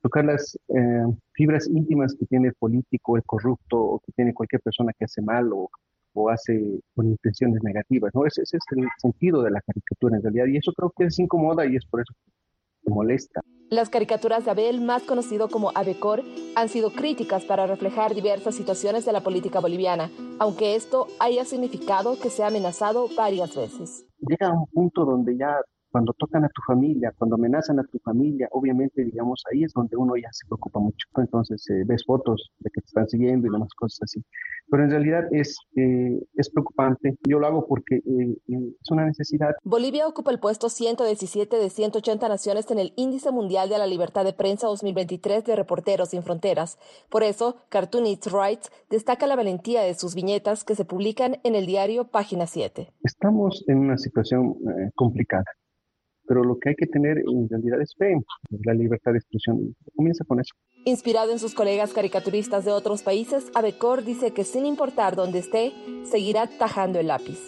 Tocar 0.00 0.24
las 0.24 0.56
eh, 0.68 1.04
fibras 1.32 1.66
íntimas 1.66 2.14
que 2.14 2.26
tiene 2.26 2.48
el 2.48 2.54
político, 2.54 3.16
el 3.16 3.24
corrupto, 3.24 3.76
o 3.76 3.98
que 3.98 4.12
tiene 4.12 4.32
cualquier 4.32 4.62
persona 4.62 4.92
que 4.96 5.04
hace 5.04 5.20
mal 5.20 5.52
o, 5.52 5.68
o 6.14 6.30
hace 6.30 6.80
con 6.94 7.08
intenciones 7.08 7.62
negativas. 7.62 8.10
¿no? 8.14 8.26
Ese, 8.26 8.42
ese 8.42 8.56
es 8.56 8.64
el 8.76 8.88
sentido 8.98 9.42
de 9.42 9.50
la 9.50 9.60
caricatura 9.60 10.16
en 10.16 10.22
realidad, 10.22 10.46
y 10.46 10.56
eso 10.56 10.72
creo 10.72 10.92
que 10.96 11.04
es 11.04 11.18
incomoda 11.18 11.66
y 11.66 11.76
es 11.76 11.84
por 11.86 12.00
eso 12.00 12.12
que 12.82 12.90
molesta. 12.90 13.40
Las 13.70 13.90
caricaturas 13.90 14.46
de 14.46 14.50
Abel, 14.50 14.80
más 14.80 15.02
conocido 15.02 15.48
como 15.48 15.72
Abecor, 15.74 16.22
han 16.56 16.68
sido 16.70 16.90
críticas 16.90 17.44
para 17.44 17.66
reflejar 17.66 18.14
diversas 18.14 18.54
situaciones 18.54 19.04
de 19.04 19.12
la 19.12 19.20
política 19.22 19.60
boliviana, 19.60 20.10
aunque 20.38 20.74
esto 20.74 21.06
haya 21.20 21.44
significado 21.44 22.18
que 22.18 22.30
se 22.30 22.42
ha 22.42 22.46
amenazado 22.46 23.08
varias 23.14 23.54
veces. 23.54 24.06
Llega 24.20 24.48
a 24.48 24.54
un 24.54 24.66
punto 24.68 25.04
donde 25.04 25.36
ya 25.36 25.60
cuando 25.90 26.12
tocan 26.14 26.44
a 26.44 26.48
tu 26.48 26.62
familia, 26.66 27.12
cuando 27.16 27.36
amenazan 27.36 27.78
a 27.78 27.84
tu 27.84 27.98
familia, 27.98 28.48
obviamente, 28.52 29.04
digamos, 29.04 29.42
ahí 29.50 29.64
es 29.64 29.72
donde 29.72 29.96
uno 29.96 30.16
ya 30.16 30.28
se 30.32 30.46
preocupa 30.46 30.80
mucho. 30.80 31.06
Entonces, 31.16 31.64
eh, 31.70 31.82
ves 31.86 32.04
fotos 32.06 32.50
de 32.58 32.70
que 32.70 32.80
te 32.80 32.86
están 32.86 33.08
siguiendo 33.08 33.46
y 33.46 33.50
demás 33.50 33.68
cosas 33.74 34.00
así. 34.02 34.24
Pero 34.70 34.84
en 34.84 34.90
realidad 34.90 35.24
es, 35.30 35.56
eh, 35.76 36.20
es 36.34 36.50
preocupante. 36.50 37.16
Yo 37.26 37.38
lo 37.38 37.46
hago 37.46 37.66
porque 37.66 37.96
eh, 37.96 38.36
eh, 38.48 38.74
es 38.80 38.90
una 38.90 39.06
necesidad. 39.06 39.54
Bolivia 39.64 40.06
ocupa 40.06 40.30
el 40.30 40.40
puesto 40.40 40.68
117 40.68 41.56
de 41.56 41.70
180 41.70 42.28
naciones 42.28 42.70
en 42.70 42.78
el 42.78 42.92
Índice 42.96 43.30
Mundial 43.30 43.68
de 43.68 43.78
la 43.78 43.86
Libertad 43.86 44.24
de 44.24 44.32
Prensa 44.32 44.66
2023 44.66 45.44
de 45.44 45.56
Reporteros 45.56 46.10
Sin 46.10 46.22
Fronteras. 46.22 46.78
Por 47.08 47.22
eso, 47.22 47.56
Cartoonists 47.68 48.32
Rights 48.32 48.70
destaca 48.90 49.26
la 49.26 49.36
valentía 49.36 49.82
de 49.82 49.94
sus 49.94 50.14
viñetas 50.14 50.64
que 50.64 50.74
se 50.74 50.84
publican 50.84 51.38
en 51.44 51.54
el 51.54 51.66
diario 51.66 52.08
Página 52.08 52.46
7. 52.46 52.92
Estamos 53.02 53.64
en 53.68 53.78
una 53.78 53.96
situación 53.96 54.54
complicada 54.94 55.44
pero 56.28 56.44
lo 56.44 56.58
que 56.58 56.68
hay 56.68 56.74
que 56.76 56.86
tener 56.86 57.18
en 57.18 57.48
realidad 57.48 57.80
es 57.80 57.94
fe, 57.96 58.14
la 58.64 58.74
libertad 58.74 59.12
de 59.12 59.18
expresión. 59.18 59.74
Comienza 59.96 60.24
con 60.24 60.38
eso. 60.38 60.54
Inspirado 60.84 61.32
en 61.32 61.38
sus 61.38 61.54
colegas 61.54 61.94
caricaturistas 61.94 62.64
de 62.66 62.70
otros 62.70 63.02
países, 63.02 63.50
Abecor 63.54 64.04
dice 64.04 64.32
que 64.32 64.44
sin 64.44 64.66
importar 64.66 65.16
dónde 65.16 65.38
esté, 65.38 65.72
seguirá 66.04 66.46
tajando 66.46 67.00
el 67.00 67.08
lápiz. 67.08 67.38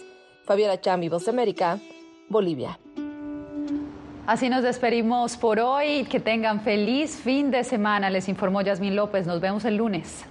Fabiola 0.45 0.81
Chambi, 0.81 1.07
Voz 1.07 1.25
de 1.25 1.31
América, 1.31 1.79
Bolivia. 2.27 2.79
Así 4.25 4.49
nos 4.49 4.63
despedimos 4.63 5.37
por 5.37 5.59
hoy. 5.59 6.05
Que 6.09 6.19
tengan 6.19 6.61
feliz 6.61 7.17
fin 7.17 7.51
de 7.51 7.63
semana. 7.63 8.09
Les 8.09 8.29
informó 8.29 8.61
Yasmín 8.61 8.95
López. 8.95 9.27
Nos 9.27 9.41
vemos 9.41 9.65
el 9.65 9.77
lunes. 9.77 10.25